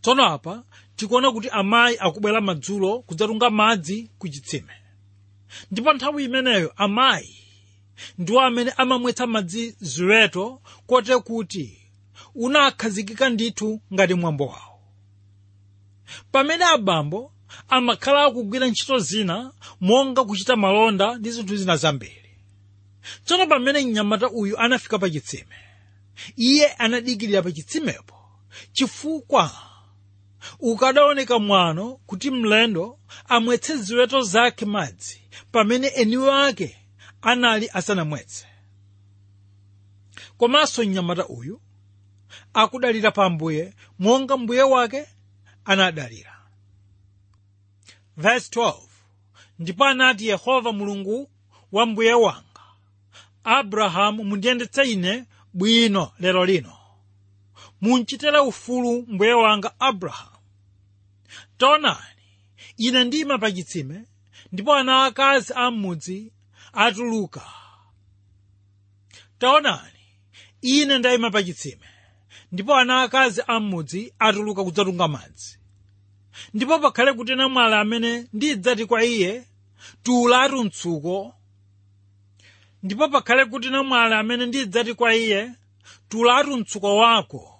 Tsono 0.00 0.24
apa 0.26 0.64
tikuona 0.96 1.32
kuti 1.32 1.48
amayi 1.50 1.96
akubwera 1.98 2.40
madzulo 2.40 2.98
kudzatunga 3.02 3.50
madzi 3.50 4.10
ku 4.18 4.28
chitsime 4.28 4.72
ndipo 5.70 5.92
nthawi 5.92 6.24
imeneyo 6.24 6.72
amayi 6.76 7.36
ndiwo 8.18 8.40
amene 8.40 8.70
amamwetsa 8.76 9.26
madzi 9.26 9.76
ziweto 9.80 10.62
kote 10.86 11.18
kuti 11.18 11.78
unakhazikika 12.38 13.28
ndithu 13.28 13.80
ngati 13.94 14.14
mwambo 14.14 14.46
wawo. 14.46 14.80
Pamene 16.32 16.64
abambo 16.64 17.32
amakhala 17.68 18.24
akugwira 18.24 18.66
ntchito 18.66 18.98
zina 18.98 19.52
monga 19.80 20.24
kuchita 20.24 20.56
malonda 20.56 21.14
ndi 21.18 21.30
zinthu 21.30 21.56
zina 21.56 21.76
zambiri. 21.76 22.30
Tsono 23.24 23.46
pamene 23.46 23.80
mnyamata 23.80 24.30
uyu 24.30 24.58
anafika 24.58 24.98
pa 24.98 25.10
chitsime 25.10 25.56
iye 26.36 26.66
anadikirira 26.66 27.42
pa 27.42 27.52
chitsimepo 27.52 28.14
chifukwa 28.72 29.50
ukadaoneka 30.60 31.38
mwano 31.38 31.96
kuti 32.06 32.30
mlendo 32.30 32.98
amwetse 33.28 33.76
ziweto 33.76 34.22
zake 34.22 34.64
madzi 34.64 35.20
pamene 35.52 35.86
eniwo 35.86 36.32
ake 36.32 36.76
anali 37.22 37.70
asanamwetse. 37.72 38.46
Komanso 40.38 40.84
mnyamata 40.84 41.26
uyu 41.26 41.60
akudalira 42.54 43.10
pa 43.10 43.30
mbuye 43.30 43.74
monga 43.98 44.36
mbuye 44.36 44.62
wake 44.62 45.06
anadalira. 45.64 46.34
Verse 48.16 48.60
12 48.60 48.74
ndipo 49.58 49.84
anati 49.84 50.26
yehova 50.28 50.72
mulungu 50.72 51.30
wa 51.72 51.86
mbuye 51.86 52.14
wanga 52.14 52.44
abrahamu 53.44 54.24
mundiyendetse 54.24 54.82
ine 54.92 55.24
bwino 55.54 56.12
lero 56.20 56.44
lino. 56.44 56.78
Munchitire 57.80 58.38
ufulu 58.38 59.04
mbuye 59.08 59.32
wanga 59.32 59.80
abrahamu 59.80 60.36
taonani 61.58 61.98
ine 62.76 63.04
ndima 63.04 63.38
pa 63.38 63.52
chitsime 63.52 64.04
ndipo 64.52 64.74
ana 64.74 65.04
akazi 65.04 65.52
a 65.56 65.70
m'mudzi 65.70 66.32
atuluka. 66.72 67.42
Taonani 69.38 69.98
ine 70.62 70.98
ndayima 70.98 71.30
pa 71.30 71.42
chitsime 71.42 71.86
ndipo 72.52 72.74
ana 72.76 73.02
akazi 73.02 73.42
a 73.46 73.60
m'mudzi 73.60 74.12
atuluka 74.18 74.64
kudzatunga 74.64 75.08
madzi. 75.08 75.58
Ndipo 76.54 76.78
pakhale 76.78 77.12
kuti 77.12 77.34
namwali 77.34 77.74
amene 77.74 78.26
ndidzati 78.32 78.86
kwa 78.86 79.04
iye 79.04 79.44
tuulatu 80.02 80.64
mtsuko 80.64 81.34
ndipo 82.82 83.08
pakhale 83.08 83.44
kuti 83.44 83.70
namwali 83.70 84.14
amene 84.14 84.46
ndidzati 84.46 84.94
kwa 84.94 85.14
iye 85.14 85.50
tuulatu 86.08 86.56
mtsuko 86.56 86.96
wako 86.96 87.54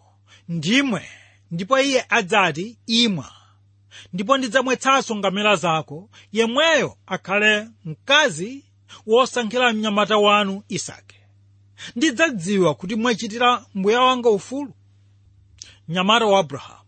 ndimwe 0.48 1.08
ndipo 1.50 1.78
iye 1.80 2.04
adzati 2.08 2.78
imwa 2.86 3.32
ndipo 4.12 4.36
ndidzamwetsanso 4.38 5.16
ngamera 5.16 5.56
zako 5.56 6.10
yemweyo 6.32 6.96
akhale 7.06 7.68
mkazi 7.84 8.64
wosankhira 9.06 9.72
mnyamata 9.72 10.16
wanu 10.18 10.62
isake. 10.68 11.16
Ndidzadziwa 11.96 12.74
kuti 12.74 12.94
mwachitira 12.96 13.64
mbuya 13.74 14.00
wanga 14.00 14.30
ufulu 14.30 14.72
mnyamata 15.88 16.26
wa 16.26 16.38
abrahamu 16.40 16.84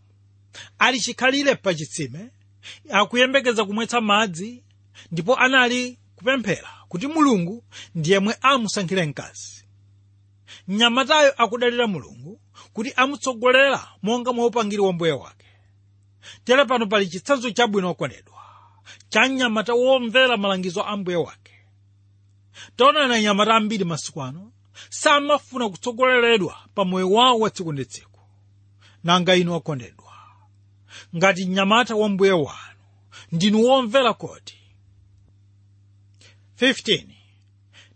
ali 0.79 0.99
chikhalire 0.99 1.55
pa 1.55 1.73
chitsime 1.73 2.29
akuyembekeza 2.91 3.65
kumwetsa 3.65 4.01
madzi 4.01 4.63
ndipo 5.11 5.35
anali 5.35 5.99
kupemphera 6.15 6.69
kuti 6.89 7.07
mulungu 7.07 7.63
ndiyemwe 7.95 8.35
amusankhire 8.41 9.05
mkazi. 9.05 9.65
Mnyamatayo 10.67 11.33
akudalira 11.43 11.87
mulungu 11.87 12.39
kuti 12.73 12.93
amutsogolera 12.95 13.87
monga 14.03 14.33
mwaupangiri 14.33 14.81
wa 14.81 14.93
mbuye 14.93 15.11
wake. 15.11 15.45
Tere 16.43 16.65
pano 16.65 16.85
pali 16.87 17.07
chitsanzo 17.07 17.51
chabwino 17.51 17.89
okondedwa 17.89 18.41
cha 19.09 19.29
mnyamata 19.29 19.73
womvera 19.73 20.37
malangizo 20.37 20.83
a 20.83 20.97
mbuye 20.97 21.17
wake. 21.17 21.53
Taonani 22.75 23.13
anyamata 23.13 23.55
ambiri 23.55 23.85
masiku 23.85 24.23
ano 24.23 24.51
samafuna 24.89 25.69
kutsogoleredwa 25.69 26.57
pa 26.75 26.85
moyo 26.85 27.11
wawo 27.11 27.39
wa 27.39 27.49
tsiku 27.49 27.73
ndi 27.73 27.85
tsiku 27.85 28.10
nanga 29.03 29.35
inu 29.35 29.55
akondedwa 29.55 30.13
ngati 31.15 31.45
mnyamata 31.45 31.95
wa 31.95 32.09
mbuye 32.09 32.31
wanu 32.31 32.79
ndinu 33.31 33.63
womvera 33.63 34.13
kodi 34.13 34.53
15 36.59 37.05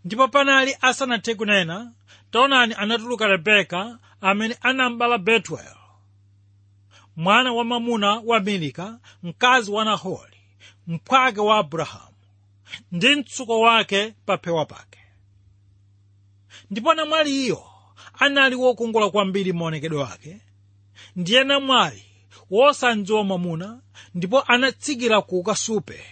ndipo 0.04 0.28
panali 0.28 0.76
asanathe 0.80 1.34
kunena 1.34 1.92
taonani 2.30 2.74
anatuluka 2.78 3.26
rebeka 3.26 3.98
amene 4.20 4.56
anambala 4.60 5.18
betuel 5.18 5.76
mwana 7.16 7.52
wa 7.52 7.64
mamuna 7.64 8.10
wa 8.24 8.40
milika 8.40 8.98
mkazi 9.22 9.70
wa 9.70 9.84
nahori 9.84 10.36
mphwake 10.86 11.40
wa 11.40 11.58
abrahamu 11.58 12.16
ndi 12.92 13.14
mtsuko 13.16 13.60
wake 13.60 14.14
paphewa 14.26 14.66
pake. 14.66 14.98
Ndipo 16.70 16.94
namwaliyo 16.94 17.64
anali 18.18 18.54
wokongola 18.54 19.10
kwambiri 19.10 19.52
maonekedwe 19.52 20.04
ake 20.04 20.40
ndiye 21.16 21.44
namwali 21.44 22.02
wosandziwa 22.50 23.24
mwamuna 23.24 23.80
ndipo 24.14 24.42
anatsikira 24.42 25.22
ku 25.22 25.42
kasupe 25.42 26.04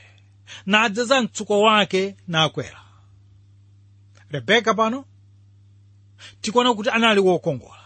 nadzaza 0.66 1.22
mtsuko 1.22 1.60
wake 1.60 2.16
nakwera 2.28 2.80
rebeka 4.30 4.74
pano 4.74 5.04
tikuona 6.40 6.74
kuti 6.74 6.90
anali 6.90 7.20
wokongola 7.20 7.80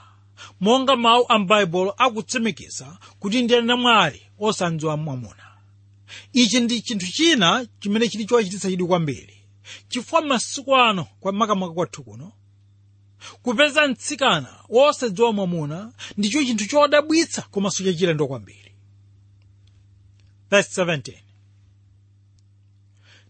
monga 0.60 0.96
mawu 0.96 1.24
a 1.28 1.38
m'baibulo 1.38 1.90
akutsimikiza 1.98 2.98
kuti 3.18 3.42
ndiye 3.42 3.60
namwali 3.60 4.22
osandziwa 4.38 4.96
mwamuna 4.96 5.44
ichi 6.32 6.60
ndi 6.60 6.80
chinthu 6.82 7.06
china 7.12 7.66
chimene 7.80 8.08
chili 8.08 8.24
chochititsa 8.24 8.70
chidwi 8.70 8.86
kwambiri 8.88 9.36
chifukwa 9.88 10.22
masiku 10.22 10.76
ano 10.76 11.04
kwa 11.20 11.32
makamaka 11.32 11.74
kwathu 11.74 12.02
kuno 12.04 12.32
kupeza 13.42 13.88
mtsikana 13.88 14.54
wosadziwa 14.68 15.32
mwamuna 15.32 15.92
ndicho 16.16 16.44
chinthu 16.44 16.66
chodabwitsa 16.68 17.42
komanso 17.42 17.84
chachilendo 17.84 18.26
kwambiri. 18.26 18.72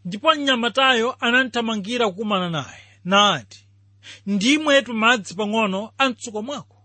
Ndipo 0.05 0.35
mnyamatayo 0.35 1.17
anamthamangira 1.21 2.09
kukumana 2.09 2.51
naye 2.51 2.83
nati 3.05 3.65
ndimwetu 4.27 4.95
madzi 4.95 5.35
pang'ono 5.35 5.93
a 5.99 6.09
mtsuko 6.09 6.43
mwako. 6.43 6.77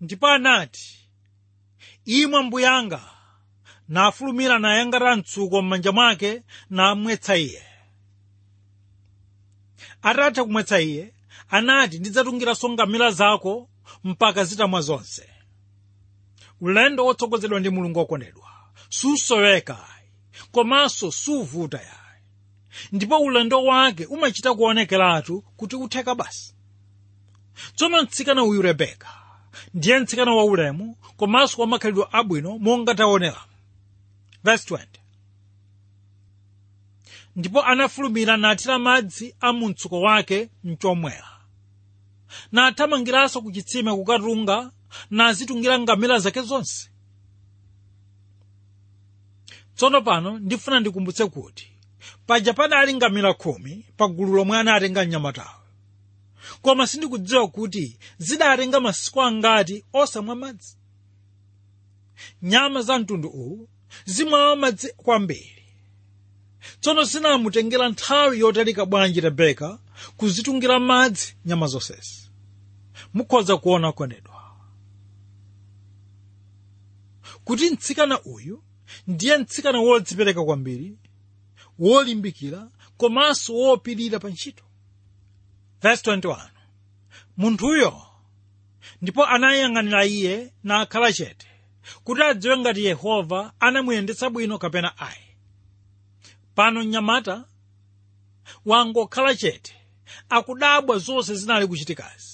Ndipo 0.00 0.26
anati 0.26 0.98
imwe 2.04 2.42
mbuyanga 2.42 3.02
nafulumira 3.88 4.58
nayangata 4.58 5.16
mtsuko 5.16 5.62
m'manja 5.62 5.92
mwake 5.92 6.42
namwetsa 6.70 7.36
iye 7.36 7.62
atatha 10.02 10.44
kumwetsa 10.44 10.80
iye 10.80 11.14
anati 11.50 11.98
ndidzatungiranso 11.98 12.70
ngamira 12.70 13.10
zako 13.10 13.68
mpaka 14.04 14.44
zitamwa 14.44 14.80
zonse. 14.80 15.28
Ulendo 16.60 17.04
wotsogozedwa 17.04 17.60
ndi 17.60 17.70
mulungu 17.70 17.98
wokondedwa 17.98 18.48
susoweka 18.88 19.78
komanso 20.52 21.10
suvuta 21.12 21.76
yayi. 21.78 22.22
Ndipo 22.92 23.18
ulendo 23.18 23.64
wake 23.64 24.06
umachita 24.06 24.54
kuonekeratu 24.54 25.40
kuti 25.56 25.76
utheka 25.76 26.14
basi. 26.14 26.54
Tsono 27.76 28.02
mtsikana 28.02 28.42
uyu 28.44 28.62
rebeka. 28.62 29.08
Ndiye 29.74 29.98
mtsikana 29.98 30.34
wa 30.34 30.44
ulemu 30.44 30.96
komanso 31.16 31.60
wa 31.60 31.66
makhalidwe 31.66 32.06
abwino 32.12 32.58
monga 32.58 32.94
taonera 32.94 33.44
verse 34.44 34.74
20 34.74 34.86
ndipo 37.36 37.62
anafulumira 37.62 38.36
nathira 38.36 38.78
madzi 38.78 39.34
a 39.40 39.52
mu 39.52 39.68
mtsuko 39.68 40.00
wake 40.00 40.50
mchomwera 40.64 41.28
nathamangiranso 42.52 43.42
ku 43.42 43.52
chitsime 43.52 43.92
kukatunga 43.94 44.72
nazitungira 45.10 45.78
ngamira 45.78 46.18
zake 46.18 46.42
zonse. 46.42 46.88
Tsono 49.76 50.02
pano 50.02 50.38
ndifuna 50.38 50.80
ndikumbutse 50.80 51.26
kuti 51.26 51.68
paja 52.26 52.52
padali 52.54 52.94
ngamira 52.94 53.34
khumi 53.34 53.84
pa 53.96 54.08
gulu 54.08 54.32
lomwe 54.36 54.58
anatenga 54.58 55.04
mnyamatayo 55.04 55.60
koma 56.62 56.86
sindikudziwa 56.86 57.48
kuti 57.48 57.98
zidatenga 58.18 58.80
masiku 58.80 59.22
angati 59.22 59.84
osamwa 59.92 60.34
madzi. 60.34 60.76
Nyama 62.42 62.82
za 62.82 62.98
mtundu 62.98 63.28
uwu 63.28 63.68
zimwawa 64.04 64.56
madzi 64.56 64.92
kwambiri 64.92 65.61
tsono 66.80 67.04
zinamutengera 67.04 67.88
nthawi 67.88 68.38
yotalika 68.38 68.86
bwanji 68.86 69.20
rebeka 69.20 69.78
kuzitungira 70.16 70.78
madzi 70.80 71.34
nyama 71.44 71.66
zonsezi 71.66 72.30
mukhoza 73.14 73.56
kuona 73.56 73.92
konedwa 73.92 74.42
kuti 77.44 77.70
mtsikana 77.70 78.22
uyu 78.22 78.62
ndiye 79.06 79.36
mtsikana 79.36 79.78
wodzipereka 79.80 80.44
kwambiri 80.44 80.98
wolimbikira 81.78 82.68
komanso 82.96 83.54
wopirira 83.54 84.18
pa 84.18 84.28
ntchito. 84.28 84.64
Verse 85.82 86.10
21 86.10 86.48
munthuyo 87.36 88.02
ndipo 89.02 89.26
anayang'anira 89.26 90.04
iye 90.04 90.52
nakhala 90.64 91.12
chete 91.12 91.46
kuti 92.04 92.22
adziwe 92.22 92.58
ngati 92.58 92.84
yehova 92.84 93.52
anamuyendetsa 93.60 94.30
bwino 94.30 94.58
kapena 94.58 94.98
ayi 94.98 95.31
pano 96.54 96.82
mnyamata 96.84 97.44
wangokhala 98.66 99.34
chete 99.36 99.74
akudabwa 100.28 100.98
zonse 100.98 101.34
zinali 101.34 101.66
kuchitikazi 101.66 102.32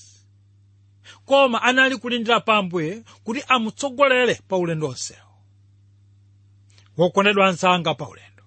koma 1.24 1.62
anali 1.62 1.96
kulindira 1.96 2.40
pa 2.40 2.56
ambuye 2.56 3.04
kuti 3.24 3.42
amutsogolere 3.48 4.34
pa 4.48 4.56
ulendo 4.56 4.88
onsewo 4.88 5.28
wokondedwa 6.96 7.46
anzanga 7.48 7.94
pa 7.94 8.08
ulendo 8.08 8.42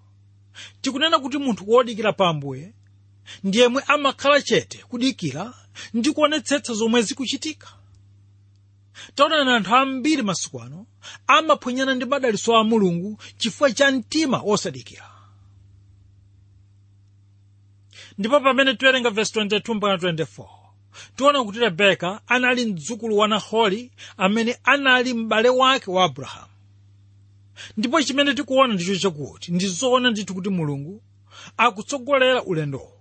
tikunena 0.82 1.20
kuti 1.20 1.38
munthu 1.38 1.64
wodikira 1.72 2.14
pa 2.14 2.30
ambuye 2.30 2.74
ndiyemwe 3.44 3.84
amakhala 3.88 4.42
chete 4.42 4.78
kudikira 4.78 5.54
ndi 5.94 6.12
kuonetsetsa 6.12 6.74
zomwe 6.74 7.02
zikuchitika. 7.02 7.68
Taonani 9.16 9.50
anthu 9.52 9.76
ambiri 9.76 10.22
masiku 10.24 10.62
ano 10.62 10.86
amaphwanyana 11.28 11.96
ndi 11.96 12.06
madalitso 12.06 12.58
a 12.58 12.64
mulungu 12.64 13.18
chifukwa 13.38 13.72
cha 13.72 13.92
mtima 13.92 14.42
wosadikira 14.42 15.11
ndipo 18.22 18.40
pamene 18.40 18.74
tiwerenga 18.74 19.10
verse 19.10 19.40
22 19.40 19.74
mpaka 19.76 19.96
24 20.08 20.46
tiona 21.16 21.44
kuti 21.44 21.60
rebeka 21.60 22.22
anali 22.28 22.66
mdzukulu 22.66 23.18
wa 23.18 23.28
nahori 23.28 23.92
amene 24.18 24.58
anali 24.64 25.14
m'bale 25.14 25.50
wake 25.50 25.92
wa 25.92 26.04
abrahamu. 26.04 26.48
Ndipo 27.78 28.02
chimene 28.02 28.34
tikuona 28.34 28.74
ndicho 28.74 28.96
chakuti 28.96 29.52
ndi 29.52 29.68
zoona 29.68 30.12
ndithu 30.12 30.34
kuti 30.34 30.50
mulungu 30.50 31.02
akutsogolera 31.58 32.44
ulendowo 32.44 32.98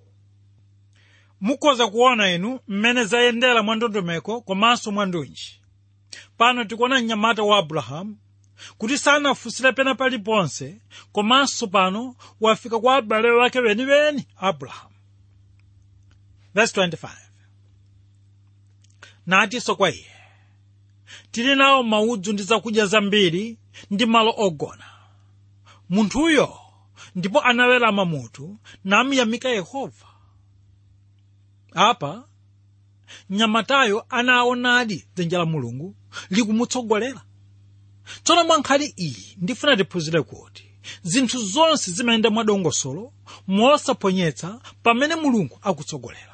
mukhoza 1.40 1.86
kuona 1.88 2.30
inu 2.34 2.60
mmene 2.68 3.04
zayendera 3.04 3.62
mwa 3.62 3.76
ndondomeko 3.76 4.40
komanso 4.40 4.92
mwa 4.92 5.06
ndunji 5.06 5.60
pano 6.38 6.64
tikuona 6.64 7.00
mnyamata 7.00 7.42
wa 7.42 7.58
abrahamu 7.58 8.16
kuti 8.78 8.98
sanafunsire 8.98 9.72
pena 9.72 9.94
paliponse 9.94 10.80
komanso 11.12 11.66
pano 11.66 12.14
wafika 12.40 12.80
kwa 12.80 12.96
abale 12.96 13.30
wake 13.30 13.58
weniweni 13.60 14.26
abrahamu 14.36 14.89
verse 16.54 16.80
25 16.80 17.10
natinso 19.26 19.76
kwa 19.76 19.90
iye 19.90 20.06
tili 21.30 21.54
nawo 21.54 21.82
maudzu 21.82 22.32
ndi 22.32 22.42
zakudya 22.42 22.86
zambiri 22.86 23.58
ndi 23.90 24.06
malo 24.06 24.34
ogona. 24.36 24.84
Munthuyo 25.88 26.58
ndipo 27.14 27.40
anawerama 27.40 28.04
mutu 28.04 28.58
namuyamika 28.84 29.48
yehova. 29.48 30.06
Apa 31.74 32.24
mnyamatayo 33.30 34.04
anaonadi 34.08 35.04
dzanja 35.14 35.38
la 35.38 35.44
mulungu 35.46 35.94
likumutsogolera 36.30 37.22
tsono 38.24 38.44
mwa 38.44 38.78
iyi 38.96 39.36
ndifuna 39.36 39.76
tiphunzire 39.76 40.22
kuti 40.22 40.64
zinthu 41.02 41.38
zonse 41.38 41.90
zimayenda 41.90 42.30
mwadongosolo 42.30 43.12
mosaphonyetsa 43.46 44.60
pamene 44.82 45.14
mulungu 45.16 45.58
akutsogolera 45.62 46.29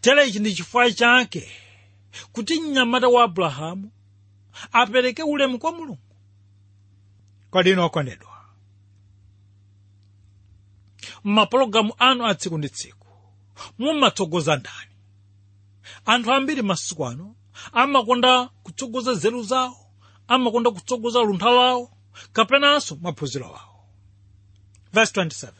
tere 0.00 0.28
ichi 0.28 0.38
ndi 0.38 0.54
chifukwa 0.54 0.92
chake 0.92 1.50
kuti 2.32 2.60
mnyamata 2.60 3.08
wa 3.08 3.24
abrahamu 3.24 3.90
apereke 4.72 5.22
ulemu 5.22 5.58
kwa 5.58 5.72
mulungu. 5.72 5.98
Kwadino 7.50 7.86
okondedwa 7.86 8.30
m'mapulogalamu 11.24 11.92
anu 11.98 12.26
a 12.26 12.34
tsiku 12.34 12.58
ndi 12.58 12.68
tsiku 12.68 13.06
mumatsogoza 13.78 14.56
ndani? 14.56 14.94
Anthu 16.06 16.32
ambiri 16.32 16.62
masiku 16.62 17.06
ano 17.06 17.34
amakonda 17.72 18.46
kutsogoza 18.62 19.12
nzeru 19.12 19.42
zawo 19.42 19.76
amakonda 20.28 20.70
kutsogoza 20.70 21.20
luntha 21.20 21.50
lawo 21.50 21.90
kapenanso 22.32 22.96
maphunziro 23.02 23.46
awo. 23.46 23.84
Verse 24.92 25.20
27 25.20 25.52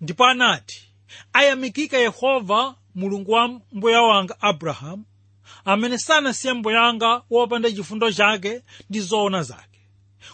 ndipo 0.00 0.24
anati 0.26 0.88
ayamikike 1.32 1.96
yehova 1.96 2.74
mulungu 2.94 3.32
wa 3.32 3.48
mbuya 3.72 4.02
wanga 4.02 4.40
abrahamu 4.40 5.04
amene 5.64 5.98
sanasiye 5.98 6.52
mbuyanga 6.54 7.22
wopanda 7.30 7.70
chifundo 7.72 8.12
chake 8.12 8.62
ndi 8.90 9.00
zoona 9.00 9.42
zake. 9.42 9.80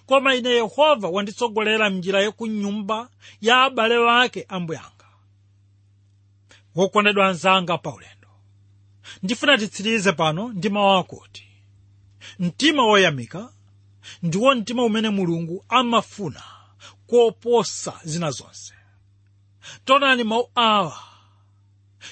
Koma 0.07 0.35
ine 0.35 0.49
yehova 0.51 1.09
wanditsogolera 1.09 1.90
mnjira 1.90 2.23
yakunyumba 2.23 3.09
ya 3.40 3.62
abale 3.62 3.97
wake 3.99 4.45
ambuyanga 4.49 5.07
wokondedwa 6.75 7.27
anzanga 7.29 7.79
pa 7.79 7.90
ulendo. 7.95 8.29
Ndifuna 9.23 9.59
titsirize 9.59 10.12
pano 10.12 10.49
ndi 10.49 10.69
mawu 10.69 10.99
akuti 10.99 11.47
mtima 12.38 12.87
woyamika 12.87 13.53
ndiwo 14.23 14.55
mtima 14.55 14.85
umene 14.85 15.11
mulungu 15.11 15.64
amafuna 15.69 16.42
koposa 17.07 18.01
zina 18.05 18.31
zonse. 18.31 18.75
Tonani 19.85 20.25
mawu 20.25 20.51
awa 20.55 20.99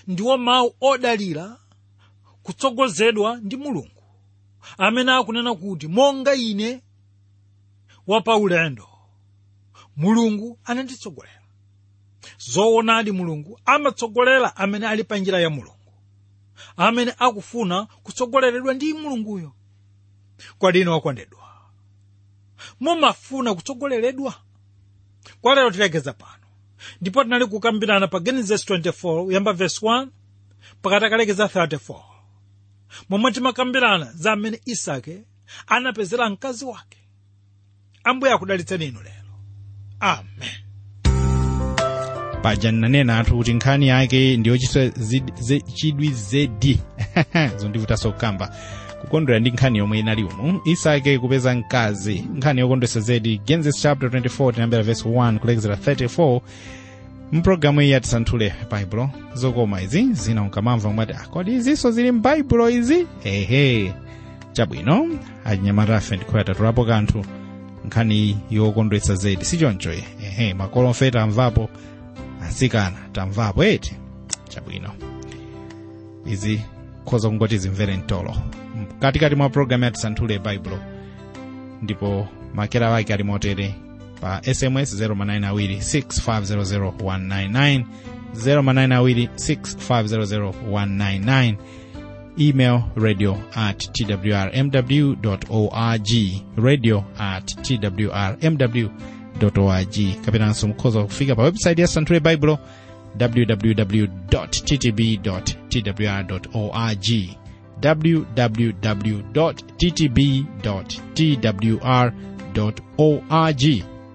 ndiwo 0.07 0.39
mawu 0.39 0.75
odalira 0.81 1.57
kutsogozedwa 2.43 3.37
ndi 3.37 3.57
mulungu. 3.57 4.03
Amene 4.79 5.13
akunena 5.13 5.55
kuti 5.55 5.89
monga 5.89 6.35
ine 6.35 6.83
wapaulendo 8.07 8.89
mulungu 9.97 10.59
ananditsogolera. 10.65 11.41
Zoonadi 12.39 13.13
mulungu 13.13 13.61
amatsogolera 13.65 14.57
amene 14.57 14.87
ali 14.89 15.05
pa 15.05 15.17
njira 15.19 15.41
ya 15.41 15.51
mulungu. 15.51 15.93
Amene 16.77 17.15
akufuna 17.19 17.87
kutsogoleredwa 17.87 18.75
ndi 18.75 18.95
mulunguyo. 18.95 19.53
Kodi 20.59 20.81
inu 20.81 20.93
okondedwa 20.95 21.45
mumafuna 22.81 23.55
kutsogoleredwa. 23.55 24.35
Kwa 25.41 25.55
lero 25.55 25.71
tilekeza 25.71 26.13
pano 26.13 26.44
ndipo 27.01 27.25
tinali 27.25 27.47
kukambirana 27.47 28.07
pa 28.09 28.21
genesis 28.21 28.71
24 28.71 29.25
kuyamba 29.25 29.53
vesi 29.53 29.85
1 29.85 30.07
pakati 30.83 31.05
akalekeza 31.07 31.45
34 31.45 32.15
momwe 33.09 33.33
timakambirana 33.33 34.13
za 34.15 34.33
amene 34.33 34.61
isake 34.65 35.23
anapezera 35.67 36.31
mkazi 36.31 36.65
wake. 36.65 36.99
Ambuye 38.05 38.33
akudalitseni 38.33 38.85
inu 38.87 39.01
lero. 39.03 39.15
Amen. 40.01 40.65
Paja 42.43 42.73
ndinanena 42.73 43.19
anthu 43.19 43.37
kuti 43.37 43.55
nkhani 43.55 43.89
yake 43.89 44.37
ndiyochitwa 44.37 44.91
chidwi 45.75 46.11
zedi. 46.11 46.81
Zondivutanso 47.59 48.13
kukamba 48.13 48.57
kukondwera 49.05 49.41
ndi 49.41 49.51
nkhani 49.51 49.79
yomwe 49.79 49.99
inali 49.99 50.25
umu 50.25 50.61
isake 50.65 51.19
kupeza 51.19 51.55
mkazi. 51.55 52.25
Nkhani 52.37 52.61
yokondwesa 52.61 53.01
zedi. 53.01 53.41
Genesis 53.47 53.83
chapter 53.83 54.09
24 54.09 54.53
tinambera 54.53 54.83
verse 54.83 55.09
1 55.09 55.39
kulekezera 55.39 55.75
34 55.75 56.41
mpulogalamu 57.33 57.81
iyi 57.83 57.91
yatisanthule 57.91 58.55
baibulo 58.71 59.11
zokoma 59.35 59.83
izi 59.83 60.13
zina 60.13 60.43
unkamamva 60.43 60.91
mwati 60.93 61.13
"Ah, 61.13 61.27
kodi 61.31 61.53
izinso 61.55 61.91
zili 61.91 62.13
m'baibulo 62.13 62.71
izi? 62.71 63.07
Ehe. 63.25 63.93
Chabwino 64.53 65.07
anyamata 65.45 65.97
afe 65.97 66.17
ndikhoya 66.17 66.41
atatulapo 66.41 66.85
kanthu. 66.85 67.25
Nkhani 67.87 68.39
yokondwetsa 68.51 69.15
zedi. 69.15 69.45
Sichoncho 69.45 69.93
ehe 70.23 70.55
makolo 70.55 70.91
mfe 70.91 71.11
tamvapo 71.11 71.69
asikana 72.43 72.97
tamvapo 73.13 73.65
eti. 73.65 73.95
Chabwino. 74.49 74.91
Izi 76.27 76.61
khoza 77.05 77.29
kungoti 77.29 77.59
zimvere 77.59 77.97
mtolo 77.97 78.35
mkatikati 79.05 79.35
mwa 79.35 79.49
programu 79.49 79.85
yatisanthule 79.85 80.39
baibulo 80.39 80.79
ndipo 81.83 82.29
makera 82.55 82.91
wake 82.91 83.15
ali 83.15 83.23
motere 83.23 83.75
pa 84.21 84.41
sms 84.55 85.01
0manayinawiri 85.01 85.77
0manayinawiri 88.35 89.29
email 92.39 92.81
radio 92.97 93.39
at 93.55 93.93
twrmw 93.93 95.15
org 95.51 96.09
radio 96.57 97.05
at 97.19 97.63
twrmw 97.63 98.89
org. 99.57 99.97
Kapenanso 100.25 100.69
mkhoza 100.69 101.03
kufika 101.05 101.35
pa 101.35 101.43
website 101.43 101.79
ya 101.79 101.87
santhule 101.87 102.21
baibulo 102.21 102.59
www 103.21 104.07
ttb 104.51 105.01
twr 105.69 106.41
org 106.55 107.44
www 107.85 109.21
ttb 109.77 110.19
twr 111.15 112.13
org 112.99 113.63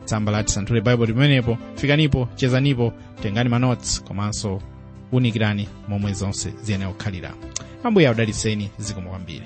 tsamba 0.06 0.32
lati 0.32 0.52
santhule 0.54 0.82
baibulo 0.82 1.14
limenepo 1.14 1.58
fikanipo 1.76 2.28
chezanipo 2.36 2.94
tengani 3.22 3.50
manotes 3.50 4.04
komanso 4.04 4.62
unikirani 5.12 5.68
momwe 5.88 6.14
zonse 6.14 6.54
ziyenera 6.64 6.92
kukhalira 6.92 7.34
ambuye 7.84 8.08
audaliseni 8.08 8.70
zikomo 8.78 9.10
kwambiri 9.10 9.44